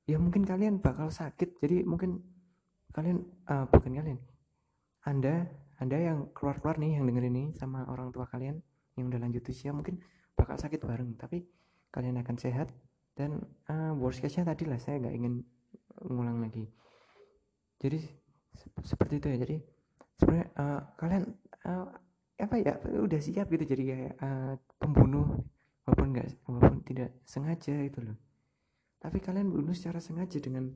ya 0.04 0.18
mungkin 0.20 0.44
kalian 0.44 0.84
bakal 0.84 1.10
sakit. 1.10 1.60
Jadi 1.63 1.84
mungkin 1.88 2.20
kalian 2.92 3.24
uh, 3.48 3.66
bukan 3.68 3.92
kalian. 3.96 4.20
Anda 5.04 5.48
anda 5.80 5.98
yang 6.00 6.32
keluar 6.32 6.60
keluar 6.63 6.80
nih 6.80 7.00
yang 7.00 7.06
denger 7.10 7.28
ini 7.28 7.44
sama 7.60 7.84
orang 7.92 8.13
tua 8.13 8.24
kalian 8.30 8.62
yang 8.96 9.10
udah 9.10 9.20
lanjut 9.20 9.44
usia 9.50 9.76
mungkin 9.76 10.00
bakal 10.36 10.56
sakit 10.60 10.80
bareng. 10.84 11.16
Tapi 11.20 11.44
kalian 11.92 12.20
akan 12.20 12.36
sehat. 12.39 12.72
Dan 13.13 13.38
uh, 13.70 13.94
worst 13.94 14.26
case 14.26 14.42
nya 14.42 14.50
tadi 14.50 14.66
lah 14.66 14.82
saya 14.82 14.98
nggak 14.98 15.16
ingin 15.16 15.34
ngulang 16.10 16.42
lagi. 16.42 16.66
Jadi 17.78 18.00
se 18.54 18.68
seperti 18.82 19.22
itu 19.22 19.28
ya. 19.30 19.38
Jadi 19.44 19.56
sebenarnya 20.18 20.48
uh, 20.58 20.82
kalian 20.98 21.24
uh, 21.70 21.86
apa 22.42 22.56
ya 22.58 22.74
udah 22.82 23.20
siap 23.22 23.48
gitu. 23.54 23.66
Jadi 23.70 23.84
kayak 23.86 24.13
uh, 24.18 24.58
pembunuh 24.82 25.46
walaupun 25.86 26.08
nggak 26.16 26.28
walaupun 26.48 26.80
tidak 26.88 27.12
sengaja 27.28 27.76
itu 27.86 28.00
loh 28.02 28.18
tapi 29.04 29.20
kalian 29.20 29.52
bunuh 29.52 29.76
secara 29.76 30.00
sengaja 30.00 30.39
dengan 30.39 30.72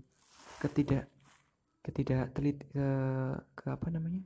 ketidak 0.59 1.07
ketidak 1.79 2.35
telit 2.35 2.59
ke, 2.67 2.87
ke 3.55 3.65
apa 3.71 3.87
namanya? 3.87 4.19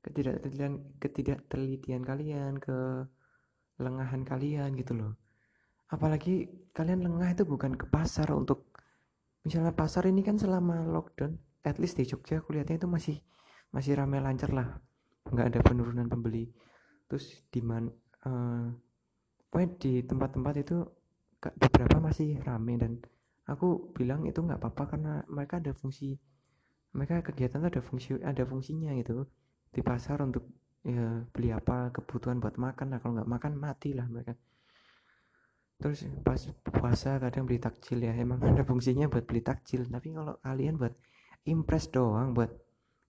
Ketidaktelitian 0.00 0.96
ketidaktelitian 0.96 2.00
kalian 2.00 2.56
ke 2.56 3.04
lengahan 3.76 4.24
kalian 4.24 4.72
gitu 4.80 4.96
loh. 4.96 5.12
Apalagi 5.92 6.48
kalian 6.72 7.04
lengah 7.04 7.36
itu 7.36 7.44
bukan 7.44 7.76
ke 7.76 7.84
pasar 7.92 8.32
untuk 8.32 8.72
misalnya 9.44 9.76
pasar 9.76 10.08
ini 10.08 10.24
kan 10.24 10.40
selama 10.40 10.88
lockdown 10.88 11.36
at 11.68 11.76
least 11.76 12.00
di 12.00 12.08
Jogja 12.08 12.40
aku 12.40 12.56
lihatnya 12.56 12.80
itu 12.80 12.88
masih 12.88 13.20
masih 13.68 14.00
ramai 14.00 14.24
lancar 14.24 14.48
lah. 14.56 14.80
Nggak 15.28 15.46
ada 15.52 15.60
penurunan 15.60 16.08
pembeli. 16.08 16.48
Terus 17.04 17.44
di 17.52 17.60
mana 17.60 17.92
uh, 18.24 18.72
pokoknya 19.52 19.68
di 19.76 19.92
tempat-tempat 20.08 20.54
itu 20.56 20.76
beberapa 21.42 22.00
masih 22.00 22.40
rame 22.40 22.80
dan 22.80 22.96
aku 23.52 23.92
bilang 23.92 24.24
itu 24.24 24.40
nggak 24.40 24.60
apa-apa 24.60 24.96
karena 24.96 25.12
mereka 25.28 25.60
ada 25.60 25.72
fungsi 25.76 26.16
mereka 26.92 27.24
kegiatan 27.24 27.64
ada 27.64 27.80
fungsi 27.80 28.20
ada 28.20 28.44
fungsinya 28.44 28.92
gitu. 29.00 29.24
Di 29.72 29.80
pasar 29.80 30.20
untuk 30.20 30.44
ya 30.84 31.24
beli 31.32 31.48
apa 31.48 31.88
kebutuhan 31.92 32.38
buat 32.38 32.60
makan 32.60 32.92
lah. 32.92 32.98
Kalau 33.00 33.12
nggak 33.16 33.30
makan 33.32 33.52
mati 33.56 33.96
lah 33.96 34.04
mereka. 34.06 34.36
Terus 35.80 36.06
pas 36.22 36.38
puasa 36.62 37.16
kadang 37.18 37.48
beli 37.48 37.58
takjil 37.58 38.04
ya. 38.04 38.12
Emang 38.12 38.44
ada 38.48 38.62
fungsinya 38.62 39.08
buat 39.08 39.24
beli 39.24 39.40
takjil. 39.40 39.88
Tapi 39.88 40.08
kalau 40.12 40.36
kalian 40.44 40.76
buat 40.76 40.94
impress 41.48 41.90
doang 41.90 42.36
buat 42.36 42.52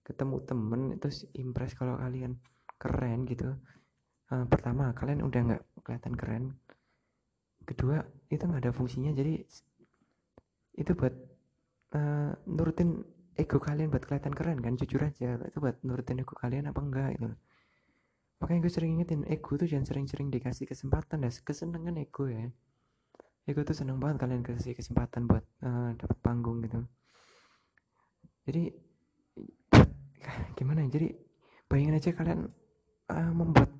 ketemu 0.04 0.36
temen 0.44 0.80
terus 1.00 1.24
impress 1.32 1.72
kalau 1.78 1.96
kalian 1.96 2.36
keren 2.76 3.24
gitu 3.24 3.56
uh, 4.28 4.44
pertama 4.50 4.90
kalian 4.92 5.24
udah 5.24 5.40
nggak 5.52 5.62
kelihatan 5.84 6.14
keren. 6.16 6.44
Kedua 7.68 8.00
itu 8.32 8.44
nggak 8.48 8.64
ada 8.64 8.72
fungsinya. 8.72 9.12
Jadi 9.12 9.44
itu 10.74 10.92
buat 10.94 11.14
uh, 11.94 12.32
nurutin 12.50 13.02
ego 13.34 13.58
kalian 13.58 13.90
buat 13.90 14.06
kelihatan 14.06 14.34
keren 14.34 14.58
kan 14.62 14.74
jujur 14.78 15.02
aja. 15.02 15.38
Itu 15.46 15.58
buat 15.62 15.82
nurutin 15.86 16.22
ego 16.22 16.34
kalian 16.38 16.70
apa 16.70 16.80
enggak 16.82 17.18
gitu 17.18 17.34
makanya 18.44 18.68
gue 18.68 18.72
sering 18.76 19.00
ingetin 19.00 19.24
ego 19.24 19.56
tuh 19.56 19.64
jangan 19.64 19.88
sering-sering 19.88 20.28
dikasih 20.28 20.68
kesempatan 20.68 21.24
dan 21.24 21.32
kesenangan 21.32 21.96
ego 21.96 22.28
ya. 22.28 22.44
Ego 23.48 23.64
tuh 23.64 23.72
seneng 23.72 23.96
banget 23.96 24.20
kalian 24.20 24.44
kasih 24.44 24.76
kesempatan 24.76 25.24
buat 25.24 25.40
uh, 25.64 25.96
dapat 25.96 26.18
panggung 26.20 26.60
gitu. 26.60 26.84
Jadi 28.44 28.68
gimana 30.60 30.84
ya? 30.84 30.88
Jadi 30.92 31.08
bayangin 31.68 31.96
aja 31.96 32.10
kalian 32.12 32.40
uh, 33.12 33.32
membuat 33.32 33.72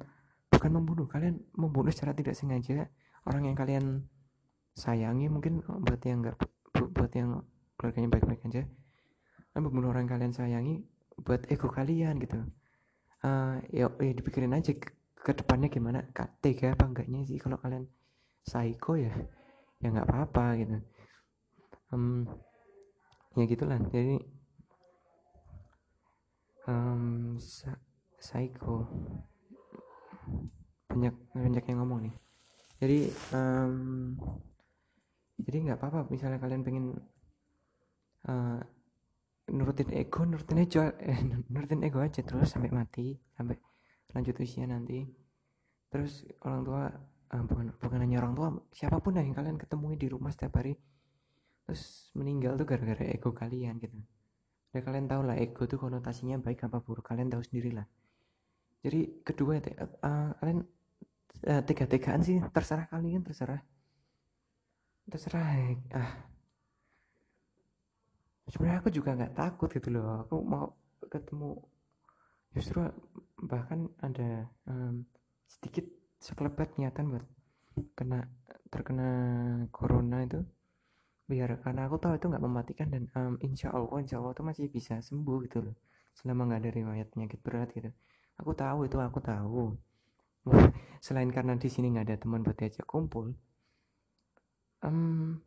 bukan 0.48 0.70
membunuh 0.72 1.06
kalian 1.12 1.44
membunuh 1.52 1.92
secara 1.92 2.16
tidak 2.16 2.32
sengaja 2.32 2.88
orang 3.28 3.52
yang 3.52 3.56
kalian 3.60 3.84
sayangi 4.72 5.28
mungkin 5.28 5.60
buat 5.60 6.00
yang 6.08 6.24
enggak 6.24 6.40
buat 6.74 7.12
yang 7.14 7.42
keluarganya 7.78 8.10
baik-baik 8.10 8.42
aja 8.50 8.62
kan 9.54 9.62
membunuh 9.62 9.94
orang 9.94 10.10
kalian 10.10 10.34
sayangi 10.34 10.82
buat 11.22 11.46
ego 11.46 11.70
kalian 11.70 12.18
gitu. 12.18 12.42
Uh, 13.22 13.62
ya, 13.70 13.86
ya 14.02 14.12
dipikirin 14.12 14.52
aja 14.52 14.74
ke, 14.74 14.90
ke 15.14 15.32
depannya 15.32 15.70
gimana 15.70 16.04
tega 16.42 16.74
apa 16.74 16.84
enggaknya 16.90 17.22
sih 17.24 17.38
kalau 17.38 17.56
kalian 17.62 17.86
psycho 18.42 18.98
ya? 18.98 19.14
Ya 19.78 19.94
nggak 19.94 20.10
apa-apa 20.10 20.58
gitu. 20.58 20.76
Um, 21.94 22.26
ya 23.38 23.46
gitulah. 23.46 23.78
Jadi 23.94 24.18
um, 26.66 27.38
psycho. 28.18 28.90
Banyak 30.90 31.14
banyak 31.30 31.64
yang 31.70 31.78
ngomong 31.78 32.10
nih. 32.10 32.14
Jadi 32.82 32.98
um, 33.32 34.18
jadi 35.38 35.56
nggak 35.70 35.78
apa-apa 35.82 36.00
misalnya 36.10 36.38
kalian 36.38 36.62
pengen 36.62 36.84
uh, 38.30 38.60
nurutin 39.50 39.90
ego 39.92 40.24
nurutin 40.24 40.58
ego 40.62 40.80
eh, 41.02 41.20
nurutin 41.52 41.82
ego 41.84 41.98
aja 42.00 42.22
terus 42.22 42.54
sampai 42.54 42.70
mati 42.70 43.18
sampai 43.36 43.58
lanjut 44.14 44.36
usia 44.38 44.64
nanti. 44.64 45.02
Terus 45.90 46.22
orang 46.46 46.62
tua 46.62 46.82
uh, 47.34 47.42
bukan 47.44 47.66
bukan 47.78 47.98
hanya 47.98 48.22
orang 48.22 48.34
tua 48.38 48.48
siapa 48.70 49.02
pun 49.02 49.18
yang 49.18 49.34
kalian 49.34 49.58
ketemui 49.58 49.98
di 49.98 50.06
rumah 50.06 50.30
setiap 50.30 50.62
hari 50.62 50.78
terus 51.64 52.12
meninggal 52.12 52.60
tuh 52.60 52.66
gara-gara 52.68 53.04
ego 53.10 53.34
kalian 53.34 53.82
gitu. 53.82 53.98
Ya 54.74 54.82
kalian 54.82 55.06
tahu 55.10 55.22
lah 55.26 55.38
ego 55.38 55.66
tuh 55.66 55.78
konotasinya 55.78 56.38
baik 56.38 56.66
apa 56.66 56.78
buruk 56.78 57.06
kalian 57.06 57.30
tahu 57.30 57.42
sendiri 57.42 57.74
lah. 57.74 57.86
Jadi 58.84 59.24
kedua 59.24 59.58
uh, 59.58 60.30
kalian 60.38 60.60
uh, 61.48 61.62
tega-tegaan 61.64 62.20
sih 62.22 62.38
terserah 62.52 62.86
kalian 62.86 63.24
terserah 63.24 63.58
terserah 65.08 65.76
ah. 65.92 66.12
Sebenarnya 68.48 68.80
aku 68.84 68.90
juga 68.92 69.16
nggak 69.16 69.34
takut 69.36 69.68
gitu 69.72 69.88
loh. 69.92 70.24
Aku 70.24 70.44
mau 70.44 70.76
ketemu 71.08 71.60
justru 72.54 72.80
bahkan 73.40 73.90
ada 73.98 74.46
um, 74.68 75.04
sedikit 75.48 75.84
sekelebat 76.20 76.76
niatan 76.78 77.10
buat 77.10 77.24
kena 77.96 78.28
terkena 78.68 79.10
corona 79.72 80.24
itu. 80.24 80.44
Biar 81.24 81.56
karena 81.64 81.88
aku 81.88 81.96
tahu 81.96 82.20
itu 82.20 82.26
nggak 82.28 82.44
mematikan 82.44 82.88
dan 82.92 83.08
um, 83.16 83.34
insya 83.40 83.72
Allah 83.72 83.96
insya 84.04 84.20
Allah 84.20 84.36
itu 84.36 84.44
masih 84.44 84.64
bisa 84.68 85.00
sembuh 85.00 85.48
gitu 85.48 85.64
loh. 85.64 85.76
Selama 86.14 86.52
nggak 86.52 86.60
ada 86.68 86.70
riwayat 86.70 87.06
penyakit 87.16 87.40
berat 87.40 87.72
gitu. 87.72 87.90
Aku 88.38 88.52
tahu 88.52 88.84
itu 88.84 89.00
aku 89.00 89.18
tahu. 89.24 89.72
Selain 91.04 91.28
karena 91.32 91.56
di 91.56 91.72
sini 91.72 91.96
nggak 91.96 92.06
ada 92.12 92.16
teman 92.20 92.44
buat 92.44 92.56
diajak 92.60 92.84
kumpul 92.84 93.32
um, 94.84 95.40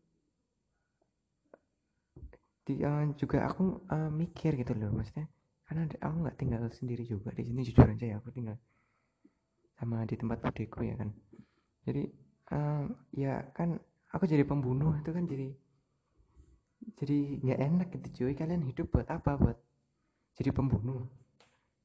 di, 2.68 2.84
uh, 2.84 3.08
juga 3.16 3.48
aku 3.48 3.88
uh, 3.88 4.12
mikir 4.12 4.60
gitu 4.60 4.76
loh 4.76 4.92
maksudnya 4.92 5.32
karena 5.68 5.84
aku 6.00 6.16
nggak 6.24 6.38
tinggal 6.40 6.64
sendiri 6.72 7.04
juga. 7.04 7.36
Di 7.36 7.44
sini 7.44 7.60
jujur 7.68 7.84
aja 7.84 8.06
ya 8.08 8.16
aku 8.24 8.32
tinggal 8.32 8.56
sama 9.76 10.08
di 10.08 10.16
tempat 10.16 10.40
budeku 10.40 10.80
ya 10.88 10.96
kan. 10.96 11.12
Jadi 11.84 12.08
um, 12.56 12.96
ya 13.12 13.44
kan 13.52 13.76
aku 14.16 14.24
jadi 14.24 14.48
pembunuh 14.48 14.96
itu 14.96 15.12
kan 15.12 15.28
jadi 15.28 15.52
jadi 16.96 17.18
nggak 17.44 17.60
enak 17.60 17.88
gitu 18.00 18.08
cuy. 18.24 18.34
Kalian 18.40 18.64
hidup 18.64 18.88
buat 18.96 19.12
apa? 19.12 19.36
Buat 19.36 19.60
jadi 20.40 20.56
pembunuh. 20.56 21.04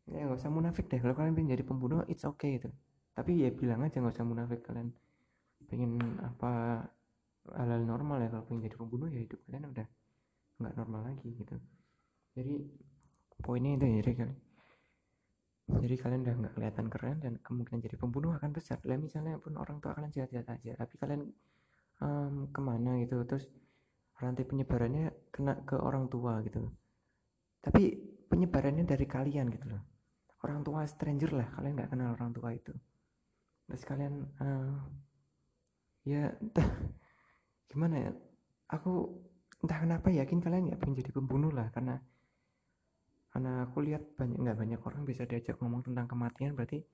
Ya 0.07 0.31
nggak 0.31 0.39
usah 0.39 0.51
munafik 0.55 0.87
deh. 0.87 1.03
Kalau 1.03 1.19
kalian 1.19 1.35
pengen 1.35 1.59
jadi 1.59 1.67
pembunuh 1.67 2.07
it's 2.07 2.23
okay 2.23 2.63
gitu. 2.63 2.71
Tapi 3.19 3.43
ya 3.43 3.51
bilang 3.51 3.83
aja 3.83 3.99
nggak 3.99 4.15
usah 4.15 4.27
munafik. 4.27 4.63
Kalian 4.63 4.95
pengen 5.67 5.99
apa 6.23 6.87
halal 7.51 7.83
normal 7.83 8.23
ya 8.23 8.29
kalau 8.31 8.45
pengen 8.47 8.71
jadi 8.71 8.77
pembunuh 8.79 9.09
ya 9.11 9.21
hidup 9.27 9.41
kalian 9.51 9.65
udah 9.75 9.87
nggak 10.63 10.75
normal 10.79 11.01
lagi 11.11 11.29
gitu. 11.35 11.57
Jadi 12.39 12.55
poinnya 13.43 13.75
itu 13.77 13.85
ya 13.87 13.95
jadi 14.03 14.13
kalian 14.15 14.39
jadi 15.73 15.95
kalian 15.99 16.21
udah 16.23 16.35
nggak 16.43 16.55
kelihatan 16.59 16.87
keren 16.93 17.17
dan 17.19 17.33
kemungkinan 17.43 17.81
jadi 17.83 17.97
pembunuh 17.99 18.31
akan 18.39 18.51
besar. 18.55 18.79
Lah 18.87 18.99
misalnya 18.99 19.39
pun 19.43 19.59
orang 19.59 19.83
tua 19.83 19.97
kalian 19.99 20.13
sehat-sehat 20.15 20.47
aja 20.47 20.73
tapi 20.79 20.95
kalian 21.03 21.23
um, 21.99 22.47
ke 22.55 22.61
mana 22.63 23.03
gitu 23.03 23.27
terus 23.27 23.51
rantai 24.23 24.47
penyebarannya 24.47 25.11
kena 25.35 25.59
ke 25.67 25.75
orang 25.75 26.07
tua 26.07 26.39
gitu. 26.47 26.71
Tapi 27.63 27.83
penyebarannya 28.31 28.87
dari 28.87 29.07
kalian 29.07 29.51
gitu 29.51 29.67
loh. 29.67 29.83
Orang 30.43 30.63
tua 30.63 30.87
stranger 30.87 31.35
lah 31.35 31.49
kalian 31.59 31.75
nggak 31.75 31.91
kenal 31.91 32.15
orang 32.15 32.31
tua 32.31 32.55
itu. 32.55 32.75
Terus 33.67 33.83
kalian 33.87 34.15
uh, 34.43 34.79
ya 36.07 36.35
gimana 37.73 37.97
ya? 37.97 38.11
Aku 38.77 39.17
entah 39.65 39.79
kenapa 39.81 40.13
yakin 40.13 40.39
kalian 40.45 40.69
nggak 40.69 40.81
pengen 40.85 41.01
jadi 41.01 41.11
pembunuh 41.17 41.53
lah 41.55 41.73
karena 41.73 41.97
karena 43.33 43.65
aku 43.65 43.81
lihat 43.81 44.05
banyak 44.21 44.37
nggak 44.37 44.59
banyak 44.61 44.81
orang 44.85 45.03
bisa 45.09 45.25
diajak 45.25 45.57
ngomong 45.57 45.81
tentang 45.89 46.05
kematian 46.05 46.53
berarti 46.53 46.85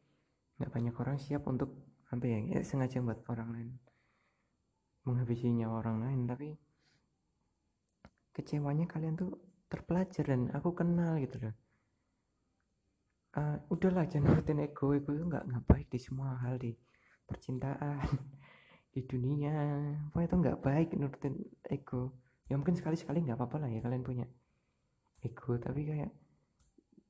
nggak 0.62 0.70
banyak 0.70 0.94
orang 0.94 1.16
siap 1.18 1.42
untuk 1.50 1.74
apa 2.08 2.24
ya, 2.24 2.38
ya 2.46 2.60
sengaja 2.62 3.02
buat 3.02 3.26
orang 3.26 3.50
lain 3.52 3.70
menghabisi 5.08 5.48
nyawa 5.48 5.80
orang 5.80 5.98
lain. 6.04 6.20
Tapi 6.28 6.48
kecewanya 8.36 8.84
kalian 8.84 9.16
tuh 9.16 9.32
terpelajar 9.72 10.28
dan 10.28 10.52
aku 10.52 10.76
kenal 10.76 11.16
gitu 11.16 11.40
loh. 11.40 11.56
Uh, 13.32 13.56
udahlah 13.72 14.04
jangan 14.04 14.28
nurutin 14.36 14.60
ego 14.60 14.92
ego 14.92 15.16
itu 15.16 15.24
nggak 15.24 15.44
nggak 15.48 15.64
baik 15.64 15.88
di 15.88 16.00
semua 16.00 16.36
hal 16.44 16.60
di 16.60 16.72
percintaan 17.28 18.08
di 18.98 19.06
dunia. 19.06 19.54
Apa 20.10 20.26
itu 20.26 20.34
nggak 20.34 20.58
baik 20.58 20.98
nurutin 20.98 21.38
ego. 21.70 22.18
Ya 22.50 22.58
mungkin 22.58 22.74
sekali 22.74 22.98
sekali 22.98 23.22
nggak 23.22 23.38
apa-apa 23.38 23.62
lah 23.62 23.70
ya 23.70 23.78
kalian 23.78 24.02
punya 24.02 24.26
ego 25.22 25.58
tapi 25.58 25.86
kayak 25.86 26.10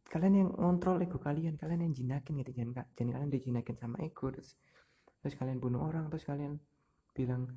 kalian 0.09 0.35
yang 0.44 0.51
ngontrol 0.57 1.01
ego 1.01 1.16
kalian 1.16 1.57
kalian 1.57 1.88
yang 1.88 1.94
jinakin 1.96 2.44
gitu. 2.44 2.53
Jangan 2.53 2.85
jangan 2.92 3.11
kalian 3.16 3.31
dijinakin 3.33 3.77
sama 3.81 3.96
ego. 4.05 4.29
Terus 4.29 4.53
terus 5.24 5.35
kalian 5.40 5.57
bunuh 5.57 5.81
orang 5.81 6.12
terus 6.12 6.29
kalian 6.29 6.61
bilang 7.16 7.48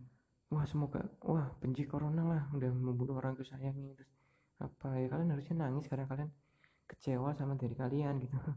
wah 0.47 0.63
semoga 0.63 1.03
wah 1.27 1.51
benci 1.59 1.83
corona 1.83 2.23
lah 2.23 2.43
udah 2.55 2.71
membunuh 2.71 3.19
orang 3.19 3.35
kesayangi. 3.35 3.99
Terus 3.99 4.11
apa 4.63 4.95
ya 4.95 5.11
kalian 5.11 5.35
harusnya 5.35 5.55
nangis 5.67 5.91
karena 5.91 6.07
kalian 6.07 6.31
kecewa 6.87 7.35
sama 7.35 7.59
diri 7.59 7.75
kalian 7.75 8.15
gitu. 8.23 8.39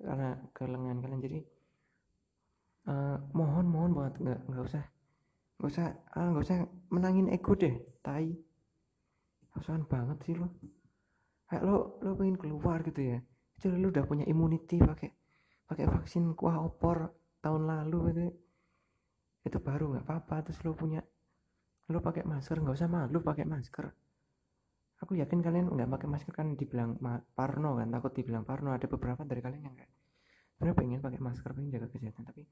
Karena 0.00 0.32
kelengan 0.56 0.96
kalian. 1.04 1.20
Jadi 1.20 1.38
uh, 2.88 3.18
mohon 3.36 3.66
mohon 3.68 3.92
banget 3.92 4.14
nggak 4.22 4.40
nggak 4.48 4.64
usah 4.64 4.84
nggak 5.60 5.70
usah 5.76 5.92
ah 6.16 6.26
nggak 6.32 6.44
usah 6.48 6.58
menangin 6.88 7.28
ego 7.28 7.52
deh 7.52 7.76
tai. 8.00 8.32
Kasihan 9.52 9.84
banget 9.84 10.16
sih 10.24 10.34
lo. 10.40 10.48
Kayak 11.52 11.62
lo 11.68 12.00
lo 12.00 12.16
pengen 12.16 12.40
keluar 12.40 12.80
gitu 12.80 13.04
ya. 13.04 13.20
Kecuali 13.52 13.76
lu 13.76 13.88
udah 13.92 14.04
punya 14.08 14.24
immunity 14.24 14.80
pakai 14.80 15.12
pakai 15.68 15.84
vaksin 15.84 16.32
kuah 16.32 16.64
opor 16.64 17.12
tahun 17.44 17.68
lalu 17.68 17.98
itu 18.16 18.24
itu 19.52 19.58
baru 19.60 19.92
nggak 19.92 20.04
apa-apa 20.08 20.48
terus 20.48 20.64
lu 20.64 20.72
punya 20.72 21.04
lu 21.92 22.00
pakai 22.00 22.24
masker 22.24 22.56
nggak 22.56 22.76
usah 22.80 22.88
malu 22.88 23.20
pakai 23.20 23.44
masker. 23.44 23.84
Aku 25.04 25.12
yakin 25.12 25.44
kalian 25.44 25.68
nggak 25.68 25.92
pakai 25.92 26.08
masker 26.08 26.32
kan 26.32 26.56
dibilang 26.56 26.96
parno 27.36 27.76
kan 27.76 27.92
takut 27.92 28.16
dibilang 28.16 28.48
parno. 28.48 28.72
Ada 28.72 28.88
beberapa 28.88 29.28
dari 29.28 29.44
kalian 29.44 29.62
yang 29.68 29.76
nggak 29.76 29.90
sebenarnya 30.60 30.76
pengen 30.76 31.00
pakai 31.00 31.20
masker 31.24 31.50
pengen 31.56 31.72
jaga 31.72 31.88
kesehatan 31.88 32.20
tapi 32.20 32.44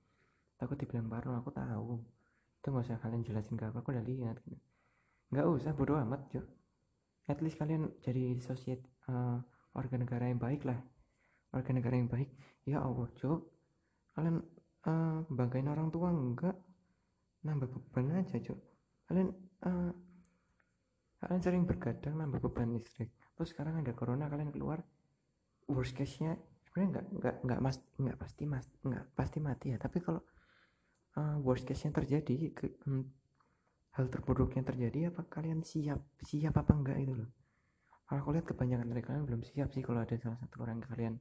takut 0.56 0.80
dibilang 0.80 1.12
parno 1.12 1.36
aku 1.44 1.52
tahu 1.52 2.00
itu 2.68 2.76
nggak 2.76 2.85
usah 2.85 3.00
kalian 3.00 3.24
jelasin 3.24 3.57
ke 3.57 3.64
aku 3.64 3.81
aku 3.81 3.96
udah 3.96 4.04
lihat 4.04 4.37
gitu. 4.44 4.61
nggak 5.33 5.46
usah 5.48 5.72
bodo 5.72 5.96
amat 6.04 6.20
jo. 6.28 6.44
At 7.24 7.40
least 7.40 7.57
kalian 7.57 7.88
jadi 8.04 8.37
sosiet 8.44 8.85
uh, 9.09 9.40
warga 9.72 9.96
negara 9.96 10.28
yang 10.28 10.37
baik 10.37 10.68
lah. 10.68 10.76
Warga 11.48 11.72
negara 11.72 11.96
yang 11.96 12.12
baik. 12.12 12.28
Ya 12.68 12.85
Allah 12.85 13.09
cok 13.16 13.40
kalian 14.20 14.44
uh, 14.85 15.24
banggain 15.33 15.64
orang 15.64 15.88
tua 15.88 16.12
enggak 16.12 16.61
nambah 17.40 17.72
beban 17.72 18.20
aja 18.20 18.37
cok 18.37 18.61
kalian 19.09 19.33
uh, 19.64 19.92
kalian 21.24 21.40
sering 21.40 21.64
bergadang 21.64 22.20
nambah 22.20 22.44
beban 22.44 22.76
listrik. 22.76 23.09
Terus 23.33 23.57
sekarang 23.57 23.81
ada 23.81 23.96
corona 23.96 24.28
kalian 24.28 24.52
keluar. 24.52 24.85
Worst 25.72 25.96
case 25.96 26.20
nya 26.20 26.37
sebenarnya 26.68 27.00
enggak 27.16 27.61
mas 27.64 27.81
enggak 27.96 28.20
pasti 28.20 28.44
mas 28.44 28.68
enggak 28.85 29.09
pasti 29.16 29.40
mati 29.40 29.72
ya. 29.72 29.81
Tapi 29.81 30.04
kalau 30.04 30.20
uh, 31.18 31.37
worst 31.42 31.66
case 31.66 31.83
nya 31.87 31.92
terjadi 31.98 32.54
ke, 32.54 32.78
um, 32.87 33.02
hal 33.98 34.07
terburuk 34.07 34.54
yang 34.54 34.62
terjadi 34.62 35.11
apa 35.11 35.26
kalian 35.26 35.66
siap 35.66 35.98
siap 36.22 36.54
apa 36.54 36.70
enggak 36.70 36.98
itu 37.02 37.18
loh. 37.18 37.31
Kalau 38.07 38.24
aku 38.24 38.31
lihat 38.38 38.46
kebanyakan 38.46 38.87
dari 38.88 39.02
kalian 39.02 39.24
belum 39.26 39.42
siap 39.42 39.68
sih 39.74 39.83
kalau 39.83 40.00
ada 40.00 40.14
salah 40.16 40.38
satu 40.38 40.62
orang 40.64 40.81
kalian 40.81 41.18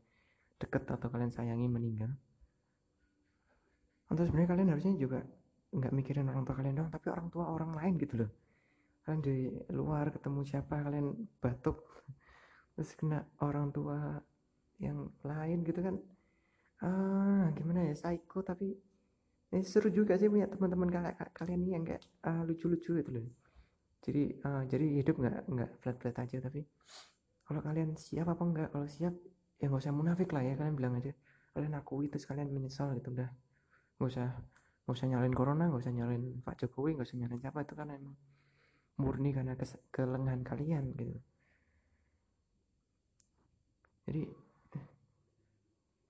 deket 0.62 0.86
atau 0.86 1.10
kalian 1.10 1.34
sayangi 1.34 1.68
meninggal. 1.68 2.14
Atau 4.08 4.24
sebenarnya 4.24 4.50
kalian 4.56 4.70
harusnya 4.72 4.94
juga 4.96 5.20
nggak 5.68 5.92
mikirin 5.92 6.32
orang 6.32 6.48
tua 6.48 6.56
kalian 6.56 6.80
dong 6.80 6.90
tapi 6.94 7.12
orang 7.12 7.28
tua 7.28 7.46
orang 7.50 7.72
lain 7.76 7.94
gitu 8.00 8.24
loh. 8.24 8.32
Kalian 9.04 9.20
di 9.26 9.36
luar 9.74 10.14
ketemu 10.14 10.40
siapa 10.46 10.76
kalian 10.80 11.08
batuk 11.42 11.82
terus 12.78 12.94
kena 12.94 13.26
orang 13.42 13.74
tua 13.74 14.22
yang 14.78 15.10
lain 15.26 15.66
gitu 15.66 15.82
kan. 15.82 15.96
Ah 16.78 17.50
gimana 17.58 17.90
ya 17.90 17.98
psycho 17.98 18.46
tapi 18.46 18.70
ini 19.48 19.64
seru 19.64 19.88
juga 19.88 20.20
sih 20.20 20.28
punya 20.28 20.52
teman-teman 20.52 20.92
kalian 21.32 21.60
nih 21.64 21.72
yang 21.80 21.84
kayak 21.88 22.04
uh, 22.28 22.44
lucu-lucu 22.44 23.00
gitu 23.00 23.10
loh. 23.16 23.24
Jadi 24.04 24.24
uh, 24.44 24.64
jadi 24.68 24.86
hidup 25.00 25.16
nggak 25.20 25.36
nggak 25.48 25.72
flat 25.80 25.96
flat 26.04 26.18
aja 26.20 26.38
tapi 26.44 26.68
kalau 27.48 27.64
kalian 27.64 27.96
siap 27.96 28.28
apa 28.28 28.44
enggak 28.44 28.70
kalau 28.76 28.88
siap 28.88 29.16
ya 29.58 29.72
nggak 29.72 29.82
usah 29.88 29.96
munafik 29.96 30.30
lah 30.36 30.44
ya 30.44 30.60
kalian 30.60 30.76
bilang 30.76 31.00
aja. 31.00 31.16
Kalian 31.56 31.74
akui 31.80 32.12
terus 32.12 32.28
kalian 32.28 32.52
menyesal 32.52 32.92
gitu 33.00 33.16
udah. 33.16 33.32
Nggak 33.98 34.10
usah 34.12 34.28
nggak 34.84 34.96
usah 34.96 35.08
nyalain 35.08 35.36
corona 35.36 35.64
nggak 35.72 35.84
usah 35.84 35.94
nyalain 35.96 36.24
Pak 36.44 36.56
Jokowi 36.64 36.96
nggak 37.00 37.08
usah 37.08 37.18
nyalain 37.20 37.40
siapa 37.40 37.60
itu 37.64 37.74
kan 37.76 37.88
emang 37.92 38.16
murni 39.00 39.30
karena 39.32 39.56
kes 39.56 39.80
kelengahan 39.96 40.44
kalian 40.44 40.92
gitu. 40.92 41.16
Jadi 44.08 44.24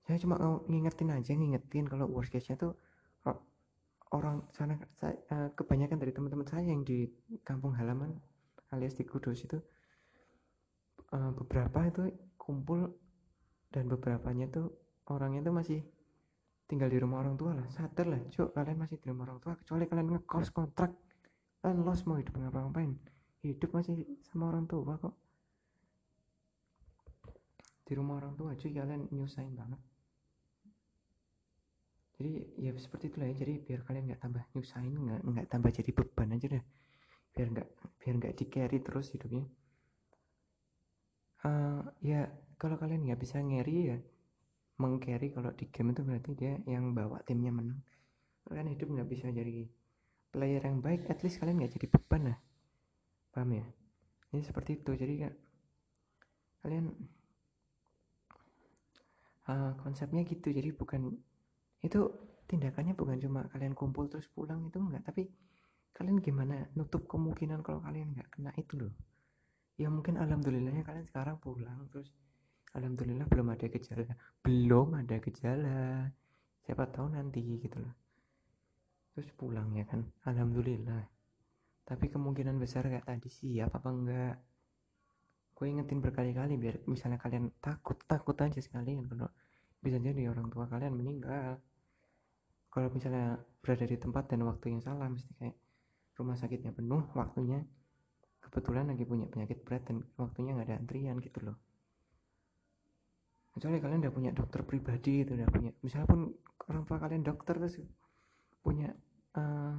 saya 0.08 0.18
cuma 0.24 0.40
ngingetin 0.66 1.12
aja 1.12 1.32
ngingetin 1.36 1.84
kalau 1.84 2.08
worst 2.08 2.32
case 2.32 2.48
nya 2.48 2.56
tuh 2.56 2.72
orang 4.12 4.44
sana 4.56 4.80
saya, 4.96 5.16
uh, 5.32 5.48
kebanyakan 5.52 6.00
dari 6.00 6.12
teman-teman 6.12 6.48
saya 6.48 6.64
yang 6.64 6.80
di 6.84 7.08
kampung 7.44 7.76
halaman 7.76 8.16
alias 8.72 8.96
di 8.96 9.04
Kudus 9.04 9.44
itu 9.44 9.58
uh, 11.12 11.32
beberapa 11.36 11.84
itu 11.84 12.08
kumpul 12.40 12.88
dan 13.68 13.84
beberapanya 13.88 14.48
tuh 14.48 14.72
orangnya 15.12 15.44
tuh 15.44 15.54
masih 15.56 15.80
tinggal 16.68 16.88
di 16.88 17.00
rumah 17.00 17.20
orang 17.24 17.36
tua 17.36 17.52
lah. 17.56 17.68
Sadar 17.68 18.08
lah 18.08 18.20
cuk 18.32 18.52
kalian 18.56 18.78
masih 18.80 18.96
di 19.00 19.06
rumah 19.08 19.28
orang 19.28 19.40
tua 19.40 19.52
kecuali 19.56 19.84
kalian 19.84 20.08
ngekos 20.16 20.48
kontrak. 20.52 20.92
Kalian 21.60 21.84
los 21.84 22.04
mau 22.08 22.16
hidup 22.16 22.32
ngapa-ngapain? 22.36 22.92
Hidup 23.44 23.70
masih 23.76 24.04
sama 24.24 24.52
orang 24.52 24.64
tua 24.64 24.96
kok. 24.96 25.14
Di 27.84 27.92
rumah 27.96 28.20
orang 28.20 28.36
tua 28.36 28.52
cuy 28.56 28.72
kalian 28.72 29.08
nyusahin 29.12 29.56
banget 29.56 29.80
jadi 32.18 32.42
ya 32.58 32.70
seperti 32.74 33.14
itulah 33.14 33.30
ya. 33.30 33.36
Jadi 33.38 33.62
biar 33.62 33.80
kalian 33.86 34.10
nggak 34.10 34.20
tambah 34.26 34.42
nyusahin 34.58 34.90
nggak 34.90 35.20
nggak 35.22 35.46
tambah 35.46 35.70
jadi 35.70 35.90
beban 35.94 36.34
aja 36.34 36.46
deh. 36.50 36.64
Biar 37.30 37.46
nggak 37.54 37.68
biar 38.02 38.14
nggak 38.18 38.34
di 38.34 38.44
carry 38.50 38.78
terus 38.82 39.06
hidupnya. 39.14 39.46
Uh, 41.46 41.86
ya 42.02 42.26
kalau 42.58 42.74
kalian 42.74 43.06
nggak 43.06 43.22
bisa 43.22 43.38
ngeri 43.38 43.94
ya 43.94 43.98
mengcarry 44.82 45.30
kalau 45.30 45.54
di 45.54 45.70
game 45.70 45.94
itu 45.94 46.02
berarti 46.02 46.30
dia 46.34 46.58
yang 46.66 46.90
bawa 46.90 47.22
timnya 47.22 47.54
menang. 47.54 47.78
Kalian 48.50 48.74
hidup 48.74 48.90
nggak 48.90 49.08
bisa 49.14 49.30
jadi 49.30 49.70
player 50.34 50.62
yang 50.66 50.82
baik 50.82 51.06
at 51.06 51.22
least 51.22 51.38
kalian 51.38 51.62
nggak 51.62 51.78
jadi 51.78 51.86
beban 51.86 52.34
lah. 52.34 52.38
Paham 53.30 53.62
ya? 53.62 53.66
Ini 54.34 54.42
seperti 54.42 54.82
itu. 54.82 54.90
Jadi 54.90 55.14
ya 55.22 55.30
kalian 56.66 56.90
uh, 59.46 59.72
konsepnya 59.78 60.26
gitu. 60.26 60.50
Jadi 60.50 60.74
bukan 60.74 61.14
itu 61.82 62.10
tindakannya 62.48 62.96
bukan 62.96 63.20
cuma 63.20 63.44
kalian 63.52 63.76
kumpul 63.76 64.08
terus 64.08 64.26
pulang 64.32 64.66
itu 64.66 64.80
enggak 64.80 65.04
tapi 65.04 65.28
kalian 65.98 66.22
gimana? 66.22 66.62
Nutup 66.78 67.10
kemungkinan 67.10 67.60
kalau 67.66 67.82
kalian 67.82 68.14
nggak 68.14 68.30
kena 68.30 68.54
itu 68.54 68.78
loh. 68.78 68.94
Ya 69.78 69.90
mungkin 69.90 70.18
alhamdulillahnya 70.18 70.86
kalian 70.86 71.06
sekarang 71.06 71.42
pulang 71.42 71.90
terus 71.90 72.10
alhamdulillah 72.74 73.26
belum 73.26 73.50
ada 73.54 73.66
gejala. 73.66 74.14
Belum 74.46 74.94
ada 74.94 75.16
gejala. 75.18 76.06
Siapa 76.62 76.86
tahu 76.94 77.14
nanti 77.14 77.42
gitu 77.42 77.82
loh. 77.82 77.94
Terus 79.14 79.28
pulang 79.34 79.74
ya 79.74 79.82
kan? 79.90 80.06
Alhamdulillah. 80.30 81.02
Tapi 81.82 82.06
kemungkinan 82.14 82.62
besar 82.62 82.86
kayak 82.86 83.06
tadi 83.06 83.26
siap 83.26 83.74
apa 83.74 83.90
enggak? 83.90 84.36
Gue 85.58 85.66
ingetin 85.74 85.98
berkali-kali 85.98 86.54
biar 86.54 86.86
misalnya 86.86 87.18
kalian 87.18 87.50
takut 87.58 87.98
takut 88.06 88.38
aja 88.38 88.62
sekalian 88.62 89.02
kalau 89.10 89.26
bisa 89.82 89.98
jadi 89.98 90.30
orang 90.30 90.46
tua 90.50 90.70
kalian 90.70 90.94
meninggal 90.94 91.58
kalau 92.68 92.88
misalnya 92.92 93.40
berada 93.64 93.84
di 93.88 93.96
tempat 93.96 94.24
dan 94.30 94.44
waktu 94.44 94.76
yang 94.76 94.82
salah 94.84 95.08
mesti 95.08 95.32
kayak 95.40 95.56
rumah 96.18 96.36
sakitnya 96.36 96.74
penuh 96.74 97.06
waktunya 97.14 97.62
kebetulan 98.48 98.88
lagi 98.88 99.04
punya 99.04 99.26
penyakit 99.28 99.60
berat 99.62 99.84
dan 99.86 100.00
waktunya 100.16 100.56
nggak 100.56 100.68
ada 100.72 100.76
antrian 100.80 101.16
gitu 101.20 101.38
loh. 101.44 101.56
Kecuali 103.52 103.82
kalian 103.82 104.00
udah 104.06 104.14
punya 104.14 104.30
dokter 104.32 104.60
pribadi 104.62 105.26
itu 105.26 105.34
udah 105.34 105.48
punya 105.50 105.70
misalnya 105.82 106.08
pun 106.08 106.20
orang 106.70 106.82
tua 106.86 106.98
kalian 107.02 107.22
dokter 107.26 107.54
terus 107.58 107.76
punya 108.62 108.92
uh, 109.36 109.76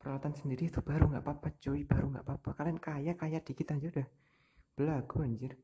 peralatan 0.00 0.32
sendiri 0.34 0.72
itu 0.72 0.80
baru 0.82 1.06
nggak 1.06 1.22
apa-apa 1.22 1.48
cuy 1.62 1.86
baru 1.86 2.10
nggak 2.10 2.24
apa-apa. 2.26 2.50
Kalian 2.58 2.78
kaya 2.82 3.12
kaya 3.14 3.38
dikit 3.38 3.70
aja 3.76 3.86
udah. 3.92 4.08
Belagu 4.74 5.16
anjir. 5.22 5.54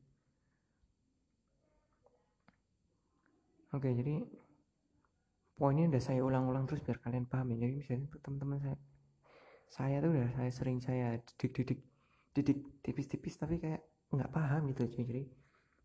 Oke 3.69 3.93
jadi 3.93 4.25
poinnya 5.59 5.91
udah 5.91 6.01
saya 6.01 6.23
ulang-ulang 6.23 6.63
terus 6.65 6.79
biar 6.81 7.03
kalian 7.03 7.27
paham 7.27 7.51
ya. 7.53 7.67
Jadi 7.67 7.73
misalnya 7.75 8.07
teman-teman 8.23 8.57
saya 8.63 8.77
saya 9.69 9.95
tuh 10.01 10.09
udah 10.15 10.29
saya 10.33 10.51
sering 10.55 10.79
saya 10.81 11.19
didik-didik 11.37 11.79
didik 12.33 12.59
tipis-tipis 12.81 13.37
tapi 13.37 13.61
kayak 13.61 13.83
nggak 14.09 14.31
paham 14.33 14.65
gitu 14.73 14.89
cuy 14.89 15.05
jadi 15.05 15.23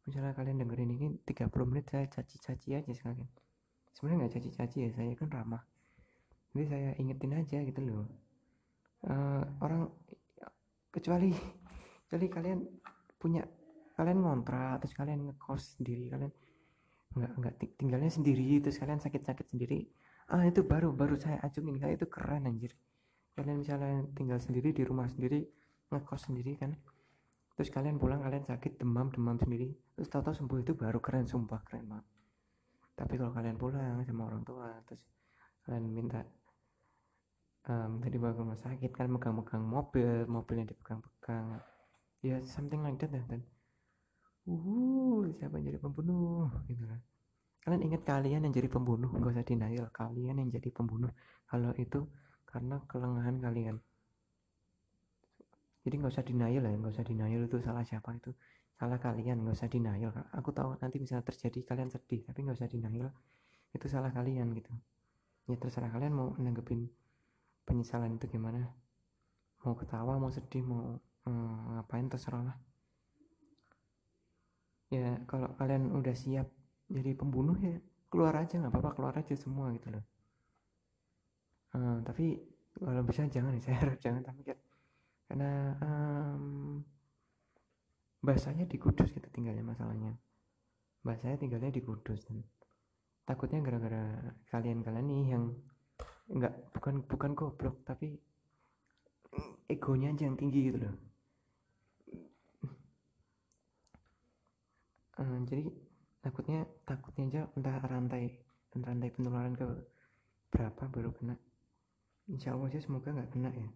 misalnya 0.09 0.33
kalian 0.33 0.61
dengerin 0.65 0.91
ini 0.97 1.07
30 1.25 1.51
menit 1.69 1.85
saya 1.89 2.07
caci-caci 2.09 2.77
aja 2.77 2.93
sekalian. 2.93 3.29
Sebenarnya 3.93 4.19
nggak 4.25 4.33
caci-caci 4.39 4.77
ya 4.87 4.91
saya 4.95 5.13
kan 5.17 5.29
ramah. 5.33 5.63
Jadi 6.55 6.65
saya 6.71 6.91
ingetin 7.01 7.33
aja 7.35 7.59
gitu 7.65 7.81
loh. 7.83 8.07
Uh, 9.05 9.45
orang 9.61 9.91
kecuali 10.89 11.35
kecuali 12.07 12.27
kalian 12.31 12.59
punya 13.19 13.43
kalian 13.99 14.23
ngontrak 14.23 14.85
terus 14.85 14.95
kalian 14.95 15.29
ngekos 15.29 15.79
sendiri 15.79 16.11
kalian 16.13 16.33
nggak 17.15 17.33
nggak 17.39 17.55
tinggalnya 17.79 18.11
sendiri 18.11 18.59
terus 18.59 18.77
kalian 18.83 18.99
sakit-sakit 18.99 19.47
sendiri. 19.55 19.87
Ah 20.31 20.43
itu 20.45 20.67
baru 20.67 20.91
baru 20.91 21.15
saya 21.19 21.39
acungin. 21.47 21.79
Kalian 21.79 21.97
itu 21.97 22.09
keren 22.11 22.45
anjir. 22.51 22.73
Kalian 23.35 23.63
misalnya 23.63 24.03
tinggal 24.15 24.39
sendiri 24.43 24.75
di 24.75 24.83
rumah 24.83 25.07
sendiri 25.07 25.43
ngekos 25.91 26.31
sendiri 26.31 26.59
kan. 26.59 26.75
Terus 27.55 27.71
kalian 27.71 28.03
pulang 28.03 28.23
kalian 28.23 28.43
sakit 28.43 28.83
demam 28.83 29.15
demam 29.15 29.39
sendiri. 29.39 29.71
Terus 29.95 30.11
tahu-tahu 30.11 30.35
sembuh 30.35 30.59
itu 30.63 30.73
baru 30.75 30.99
keren 30.99 31.27
sumpah 31.31 31.63
keren 31.63 31.87
banget. 31.87 32.07
Tapi 32.95 33.15
kalau 33.19 33.33
kalian 33.35 33.57
pulang 33.59 34.03
sama 34.07 34.23
orang 34.31 34.43
tua 34.43 34.71
terus 34.87 35.03
kalian 35.67 35.87
minta 35.91 36.21
um, 37.71 37.99
tadi 38.03 38.17
bawa 38.21 38.33
ke 38.37 38.41
rumah 38.43 38.61
sakit 38.61 38.91
kan 38.93 39.09
megang-megang 39.09 39.65
mobil 39.65 40.27
mobilnya 40.27 40.71
dipegang-pegang. 40.75 41.63
Ya 42.25 42.41
something 42.43 42.83
like 42.83 42.99
that 42.99 43.13
dan 43.13 43.45
uh 44.45 45.25
siapa 45.37 45.57
yang 45.59 45.67
jadi 45.73 45.81
pembunuh? 45.81 46.49
Gitu 46.69 46.85
kan. 46.85 47.01
Kalian 47.65 47.83
ingat 47.89 48.03
kalian 48.05 48.41
yang 48.45 48.55
jadi 48.55 48.69
pembunuh? 48.69 49.09
Gak 49.09 49.33
usah 49.41 49.47
denial 49.47 49.89
kalian 49.89 50.37
yang 50.37 50.51
jadi 50.53 50.69
pembunuh. 50.69 51.09
Kalau 51.49 51.73
itu 51.81 52.05
karena 52.45 52.77
kelengahan 52.91 53.37
kalian. 53.41 53.77
Jadi 55.85 55.95
nggak 56.01 56.13
usah 56.17 56.25
denial 56.25 56.65
lah 56.65 56.73
nggak 56.73 56.97
usah 56.97 57.05
denial 57.05 57.41
itu 57.45 57.57
salah 57.61 57.85
siapa 57.85 58.17
itu. 58.17 58.33
Salah 58.77 58.97
kalian 58.97 59.45
nggak 59.45 59.57
usah 59.57 59.69
denial. 59.69 60.13
Aku 60.33 60.53
tahu 60.53 60.77
nanti 60.81 60.97
misalnya 60.97 61.25
terjadi 61.29 61.61
kalian 61.65 61.89
sedih 61.93 62.25
tapi 62.25 62.45
nggak 62.45 62.57
usah 62.57 62.69
denial. 62.69 63.09
Itu 63.73 63.87
salah 63.93 64.09
kalian 64.13 64.53
gitu. 64.57 64.73
Ya 65.45 65.61
terserah 65.61 65.93
kalian 65.93 66.17
mau 66.17 66.33
nanggepin 66.41 66.89
penyesalan 67.69 68.17
itu 68.17 68.29
gimana. 68.33 68.73
Mau 69.65 69.77
ketawa 69.77 70.17
mau 70.17 70.33
sedih 70.33 70.65
mau 70.65 71.01
hmm, 71.29 71.81
ngapain 71.81 72.09
terserah 72.09 72.45
lah 72.49 72.57
ya 74.95 75.11
kalau 75.27 75.51
kalian 75.59 75.91
udah 75.91 76.15
siap 76.15 76.47
jadi 76.87 77.11
pembunuh 77.19 77.59
ya 77.59 77.79
keluar 78.09 78.35
aja 78.39 78.55
nggak 78.63 78.71
apa-apa 78.71 78.91
keluar 78.95 79.15
aja 79.19 79.35
semua 79.35 79.75
gitu. 79.75 79.91
Loh 79.91 80.05
hmm, 81.75 82.07
tapi 82.07 82.39
kalau 82.79 83.03
bisa 83.03 83.27
jangan 83.27 83.59
saya 83.65 83.77
harap 83.83 83.99
jangan 83.99 84.23
tapi 84.23 84.41
karena 85.25 85.51
um, 85.83 86.45
bahasanya 88.23 88.65
di 88.65 88.77
Kudus 88.79 89.11
gitu 89.11 89.29
tinggalnya 89.35 89.67
masalahnya. 89.67 90.15
Bahasanya 91.05 91.37
tinggalnya 91.37 91.75
di 91.75 91.83
Kudus 91.85 92.25
dan 92.25 92.41
takutnya 93.25 93.61
gara-gara 93.65 94.05
kalian-kalian 94.53 95.07
nih 95.09 95.25
yang 95.37 95.45
nggak 96.25 96.55
bukan 96.73 97.05
bukan 97.05 97.33
goblok 97.37 97.85
tapi 97.85 98.17
egonya 99.69 100.13
aja 100.13 100.25
yang 100.29 100.37
tinggi 100.41 100.73
gitu 100.73 100.79
loh 100.81 100.95
uh, 105.21 105.39
jadi 105.47 105.69
takutnya 106.25 106.65
takutnya 106.89 107.25
aja 107.29 107.43
entah 107.55 107.77
rantai 107.85 108.33
rantai 108.75 109.09
penularan 109.15 109.55
ke 109.55 109.67
berapa 110.51 110.83
baru 110.91 111.15
kena. 111.15 111.37
Insya 112.31 112.57
Allah 112.57 112.73
sih 112.73 112.83
semoga 112.83 113.13
nggak 113.13 113.31
kena 113.31 113.51
ya. 113.55 113.69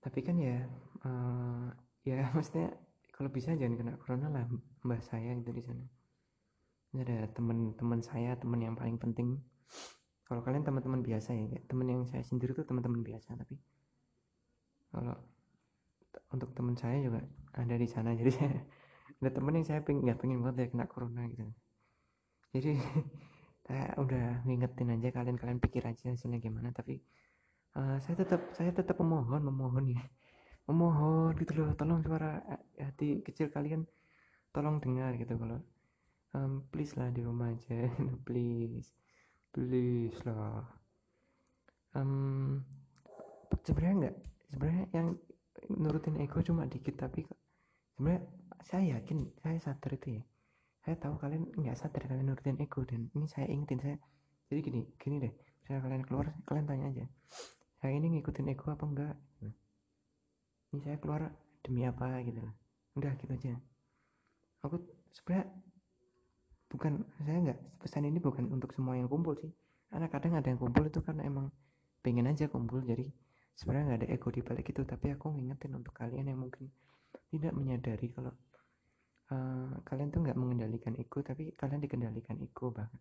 Tapi 0.00 0.18
kan 0.24 0.36
ya 0.38 0.64
uh, 1.04 1.68
ya 2.06 2.28
maksudnya 2.36 2.72
kalau 3.12 3.28
bisa 3.28 3.52
jangan 3.58 3.76
kena 3.76 3.92
corona 3.98 4.28
lah 4.30 4.44
mbah 4.86 5.02
saya 5.04 5.34
itu 5.36 5.50
di 5.52 5.62
sana. 5.64 5.84
Ini 6.94 7.04
ada 7.04 7.28
teman-teman 7.36 8.00
saya 8.00 8.32
teman 8.40 8.64
yang 8.64 8.72
paling 8.72 8.96
penting. 8.96 9.36
Kalau 10.24 10.40
kalian 10.44 10.64
teman-teman 10.64 11.00
biasa 11.04 11.36
ya 11.36 11.60
teman 11.68 11.88
yang 11.88 12.02
saya 12.04 12.24
sendiri 12.24 12.52
tuh 12.52 12.64
teman-teman 12.64 13.00
biasa 13.00 13.32
tapi 13.32 13.56
kalau 14.92 15.16
untuk 16.32 16.52
teman 16.56 16.76
saya 16.76 17.00
juga 17.00 17.20
ada 17.56 17.74
di 17.76 17.88
sana 17.88 18.12
jadi 18.20 18.30
saya 18.32 18.52
ada 19.18 19.30
teman 19.34 19.58
yang 19.58 19.66
saya 19.66 19.80
nggak 19.82 20.18
pengen 20.22 20.38
banget 20.46 20.56
ya 20.62 20.66
kena 20.70 20.86
corona 20.86 21.26
gitu. 21.26 21.42
Jadi 22.54 22.72
saya 23.66 23.92
udah 23.98 24.46
ngingetin 24.46 24.94
aja 24.94 25.08
kalian 25.12 25.36
kalian 25.36 25.58
pikir 25.60 25.82
aja 25.84 26.08
hasilnya 26.08 26.40
gimana 26.40 26.72
tapi 26.72 27.02
uh, 27.76 28.00
saya 28.00 28.24
tetap 28.24 28.40
saya 28.56 28.70
tetap 28.70 28.96
memohon 29.02 29.42
memohon 29.42 29.84
ya. 29.92 30.02
Memohon 30.68 31.34
gitu 31.40 31.52
loh 31.58 31.74
tolong 31.74 32.04
suara 32.04 32.44
hati 32.78 33.24
kecil 33.24 33.48
kalian 33.50 33.88
tolong 34.52 34.78
dengar 34.78 35.16
gitu 35.16 35.34
kalau 35.36 35.60
um, 36.36 36.64
please 36.70 36.94
lah 36.94 37.08
di 37.10 37.24
rumah 37.24 37.52
aja 37.52 37.90
please 38.26 38.94
please 39.50 40.16
lah. 40.22 40.62
Um, 41.96 42.62
sebenarnya 43.64 43.94
enggak. 43.96 44.16
Sebenarnya 44.48 44.84
yang 44.94 45.08
nurutin 45.66 46.16
ego 46.22 46.40
cuma 46.40 46.64
dikit 46.70 46.94
tapi 46.96 47.26
sebenarnya 47.96 48.22
saya 48.64 48.98
yakin 48.98 49.28
saya 49.42 49.58
sadar 49.60 49.92
itu 49.94 50.18
ya. 50.18 50.22
Saya 50.82 50.96
tahu 50.96 51.20
kalian 51.20 51.52
nggak 51.54 51.76
sadar 51.76 52.02
kalian 52.08 52.32
nurutin 52.32 52.58
ego 52.58 52.82
dan 52.82 53.10
ini 53.12 53.26
saya 53.28 53.46
ingetin 53.46 53.78
saya. 53.78 53.96
Jadi 54.48 54.60
gini 54.64 54.80
gini 54.96 55.16
deh. 55.22 55.32
Misalnya 55.62 55.80
kalian 55.84 56.02
keluar 56.08 56.26
kalian 56.48 56.66
tanya 56.66 56.86
aja 56.90 57.06
saya 57.78 57.94
ini 57.94 58.18
ngikutin 58.18 58.50
ego 58.50 58.74
apa 58.74 58.84
enggak? 58.84 59.14
Ini 60.74 60.78
saya 60.82 60.98
keluar 60.98 61.30
demi 61.62 61.86
apa 61.86 62.18
gitu 62.26 62.42
udah 62.98 63.14
gitu 63.22 63.30
aja. 63.30 63.54
Aku 64.66 64.82
sebenarnya 65.14 65.46
bukan 66.66 67.06
saya 67.22 67.38
nggak 67.38 67.58
pesan 67.78 68.10
ini 68.10 68.18
bukan 68.18 68.50
untuk 68.50 68.74
semua 68.74 68.98
yang 68.98 69.06
kumpul 69.06 69.38
sih. 69.38 69.54
Karena 69.88 70.10
kadang 70.10 70.34
ada 70.34 70.50
yang 70.50 70.58
kumpul 70.58 70.90
itu 70.90 70.98
karena 71.06 71.22
emang 71.22 71.54
pengen 72.02 72.26
aja 72.26 72.50
kumpul. 72.50 72.82
Jadi 72.82 73.06
sebenarnya 73.54 73.94
nggak 73.94 74.00
ada 74.02 74.08
ego 74.10 74.28
di 74.34 74.42
balik 74.42 74.66
itu. 74.74 74.82
Tapi 74.82 75.14
aku 75.14 75.30
ngingetin 75.38 75.78
untuk 75.78 75.94
kalian 75.94 76.26
yang 76.26 76.42
mungkin 76.42 76.66
tidak 77.30 77.54
menyadari 77.54 78.10
kalau 78.10 78.34
uh, 79.32 79.72
kalian 79.84 80.08
tuh 80.08 80.24
nggak 80.24 80.38
mengendalikan 80.38 80.96
ego 80.96 81.20
tapi 81.20 81.52
kalian 81.56 81.80
dikendalikan 81.84 82.36
ego 82.40 82.72
bahkan 82.72 83.00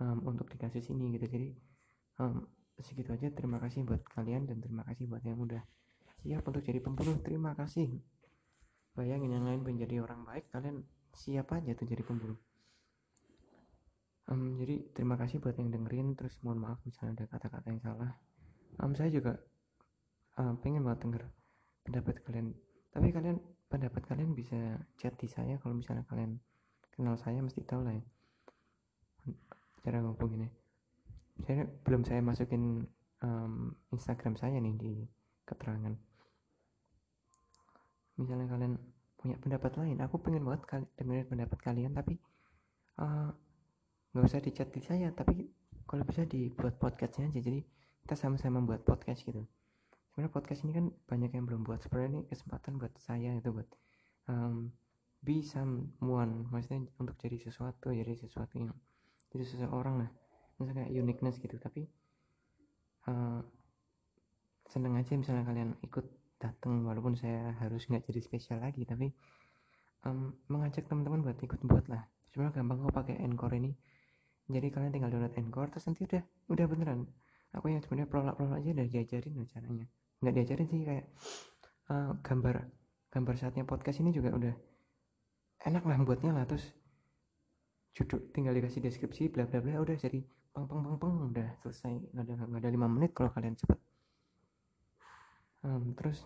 um, 0.00 0.18
untuk 0.26 0.48
dikasih 0.48 0.80
sini 0.80 1.12
gitu. 1.14 1.28
Jadi 1.28 1.48
um, 2.18 2.44
segitu 2.80 3.12
aja. 3.12 3.28
Terima 3.30 3.60
kasih 3.60 3.84
buat 3.84 4.00
kalian 4.16 4.48
dan 4.48 4.58
terima 4.64 4.82
kasih 4.88 5.06
buat 5.06 5.22
yang 5.22 5.38
udah 5.38 5.62
siap 6.24 6.42
untuk 6.48 6.64
jadi 6.64 6.80
pembunuh. 6.80 7.20
Terima 7.20 7.52
kasih. 7.54 8.00
Bayangin 8.96 9.30
yang 9.30 9.44
lain 9.46 9.62
menjadi 9.62 10.02
orang 10.02 10.26
baik 10.26 10.50
kalian 10.50 10.82
siap 11.14 11.52
aja 11.54 11.76
tuh 11.76 11.86
jadi 11.86 12.02
pembunuh. 12.02 12.40
Um, 14.30 14.56
jadi 14.58 14.86
terima 14.96 15.18
kasih 15.20 15.38
buat 15.38 15.54
yang 15.60 15.70
dengerin. 15.70 16.16
Terus 16.16 16.34
mohon 16.42 16.62
maaf 16.64 16.80
misalnya 16.88 17.22
ada 17.22 17.26
kata-kata 17.36 17.66
yang 17.70 17.82
salah. 17.84 18.12
Um, 18.80 18.96
saya 18.96 19.12
juga 19.12 19.36
uh, 20.40 20.54
pengen 20.64 20.82
banget 20.86 21.06
denger 21.06 21.22
pendapat 21.84 22.14
kalian. 22.24 22.56
Tapi 22.90 23.08
kalian 23.14 23.38
pendapat 23.70 24.02
kalian 24.02 24.34
bisa 24.34 24.58
chat 24.98 25.14
di 25.14 25.30
saya. 25.30 25.56
Kalau 25.62 25.78
misalnya 25.78 26.02
kalian 26.10 26.42
kenal 26.90 27.14
saya 27.14 27.38
mesti 27.38 27.62
tahu 27.62 27.86
lah 27.86 27.94
ya. 27.94 28.04
Cara 29.80 30.02
ngomong 30.02 30.36
ini 30.36 30.50
saya 31.40 31.64
belum 31.64 32.04
saya 32.04 32.20
masukin 32.20 32.84
um, 33.24 33.72
Instagram 33.94 34.36
saya 34.36 34.60
nih 34.60 34.76
di 34.76 34.92
keterangan. 35.48 35.94
Misalnya 38.20 38.46
kalian 38.52 38.76
punya 39.16 39.36
pendapat 39.40 39.72
lain 39.76 40.00
aku 40.00 40.16
pengen 40.20 40.44
banget 40.48 40.64
kali 40.64 40.84
dengerin 40.96 41.28
pendapat 41.28 41.58
kalian 41.60 41.92
tapi 41.92 42.16
eh, 43.00 43.28
nggak 44.16 44.24
uh, 44.24 44.28
usah 44.28 44.40
di 44.40 44.50
chat 44.52 44.72
di 44.72 44.80
saya 44.80 45.12
tapi 45.12 45.44
kalau 45.84 46.04
bisa 46.04 46.24
dibuat 46.28 46.76
podcastnya 46.76 47.32
aja. 47.32 47.40
Jadi 47.40 47.60
kita 48.04 48.14
sama-sama 48.16 48.60
buat 48.64 48.84
podcast 48.84 49.24
gitu 49.24 49.44
sebenarnya 50.20 50.36
podcast 50.36 50.60
ini 50.68 50.72
kan 50.76 50.86
banyak 51.08 51.32
yang 51.32 51.48
belum 51.48 51.64
buat. 51.64 51.80
Sebenarnya 51.80 52.10
ini 52.12 52.22
kesempatan 52.28 52.76
buat 52.76 52.92
saya 53.00 53.40
itu 53.40 53.56
buat 53.56 53.64
um, 54.28 54.68
be 55.24 55.40
someone. 55.40 56.44
Maksudnya 56.52 56.92
untuk 57.00 57.16
jadi 57.16 57.40
sesuatu 57.40 57.88
jadi 57.88 58.12
sesuatu 58.12 58.52
yang 58.60 58.68
jadi 59.32 59.48
seseorang 59.48 60.04
lah. 60.04 60.12
Misalnya 60.60 60.84
kayak 60.84 60.92
uniqueness 60.92 61.40
gitu. 61.40 61.56
Tapi 61.56 61.88
uh, 63.08 63.40
seneng 64.68 65.00
aja 65.00 65.16
misalnya 65.16 65.48
kalian 65.48 65.72
ikut 65.88 66.04
datang 66.36 66.84
walaupun 66.84 67.16
saya 67.16 67.56
harus 67.56 67.88
nggak 67.88 68.04
jadi 68.04 68.20
spesial 68.20 68.60
lagi. 68.60 68.84
Tapi 68.84 69.08
um, 70.04 70.36
mengajak 70.52 70.84
teman-teman 70.84 71.24
buat 71.24 71.40
ikut 71.40 71.64
buat 71.64 71.88
lah. 71.88 72.04
Sebenarnya 72.28 72.60
gampang 72.60 72.84
kok 72.84 72.92
pakai 72.92 73.24
encore 73.24 73.56
ini. 73.56 73.72
Jadi 74.52 74.68
kalian 74.68 74.92
tinggal 74.92 75.08
download 75.08 75.32
encore 75.40 75.72
terus 75.72 75.88
nanti 75.88 76.04
udah 76.04 76.20
udah 76.52 76.66
beneran. 76.68 77.08
Aku 77.56 77.72
yang 77.72 77.80
sebenarnya 77.80 78.12
prolog-prolog 78.12 78.60
aja 78.60 78.68
udah 78.68 78.84
diajarin 78.84 79.48
caranya 79.48 79.88
nggak 80.20 80.34
diajarin 80.36 80.68
sih 80.68 80.80
kayak 80.84 81.06
uh, 81.88 82.12
gambar 82.20 82.64
gambar 83.10 83.34
saatnya 83.40 83.64
podcast 83.64 84.04
ini 84.04 84.12
juga 84.12 84.30
udah 84.36 84.54
enak 85.66 85.84
lah 85.84 85.98
buatnya 86.04 86.32
lah 86.36 86.44
terus 86.46 86.64
judul 87.96 88.30
tinggal 88.30 88.54
dikasih 88.54 88.80
deskripsi 88.84 89.32
bla 89.32 89.44
bla 89.48 89.60
bla 89.60 89.80
udah 89.82 89.96
jadi 89.98 90.22
pang 90.50 90.66
pang 90.66 90.82
pang 90.82 90.98
pang 90.98 91.14
udah 91.30 91.48
selesai. 91.62 91.94
Nggak 92.14 92.24
ada 92.26 92.34
nggak 92.46 92.60
ada 92.62 92.70
lima 92.70 92.88
menit 92.90 93.10
kalau 93.14 93.30
kalian 93.30 93.54
cepet. 93.54 93.78
Um, 95.60 95.92
terus 95.92 96.24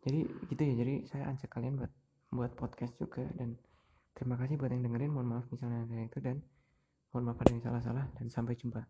jadi 0.00 0.24
gitu 0.48 0.62
ya 0.64 0.74
jadi 0.80 0.94
saya 1.10 1.24
ajak 1.34 1.50
kalian 1.52 1.76
buat 1.76 1.92
buat 2.32 2.52
podcast 2.56 2.96
juga 2.96 3.26
dan 3.36 3.58
terima 4.16 4.40
kasih 4.40 4.56
buat 4.56 4.72
yang 4.72 4.86
dengerin 4.86 5.12
mohon 5.12 5.28
maaf 5.28 5.46
misalnya 5.52 5.84
ada 5.84 5.98
itu 6.00 6.18
dan 6.24 6.40
mohon 7.12 7.28
maaf 7.28 7.38
ada 7.42 7.52
yang 7.52 7.60
salah-salah 7.60 8.06
dan 8.16 8.32
sampai 8.32 8.56
jumpa 8.56 8.80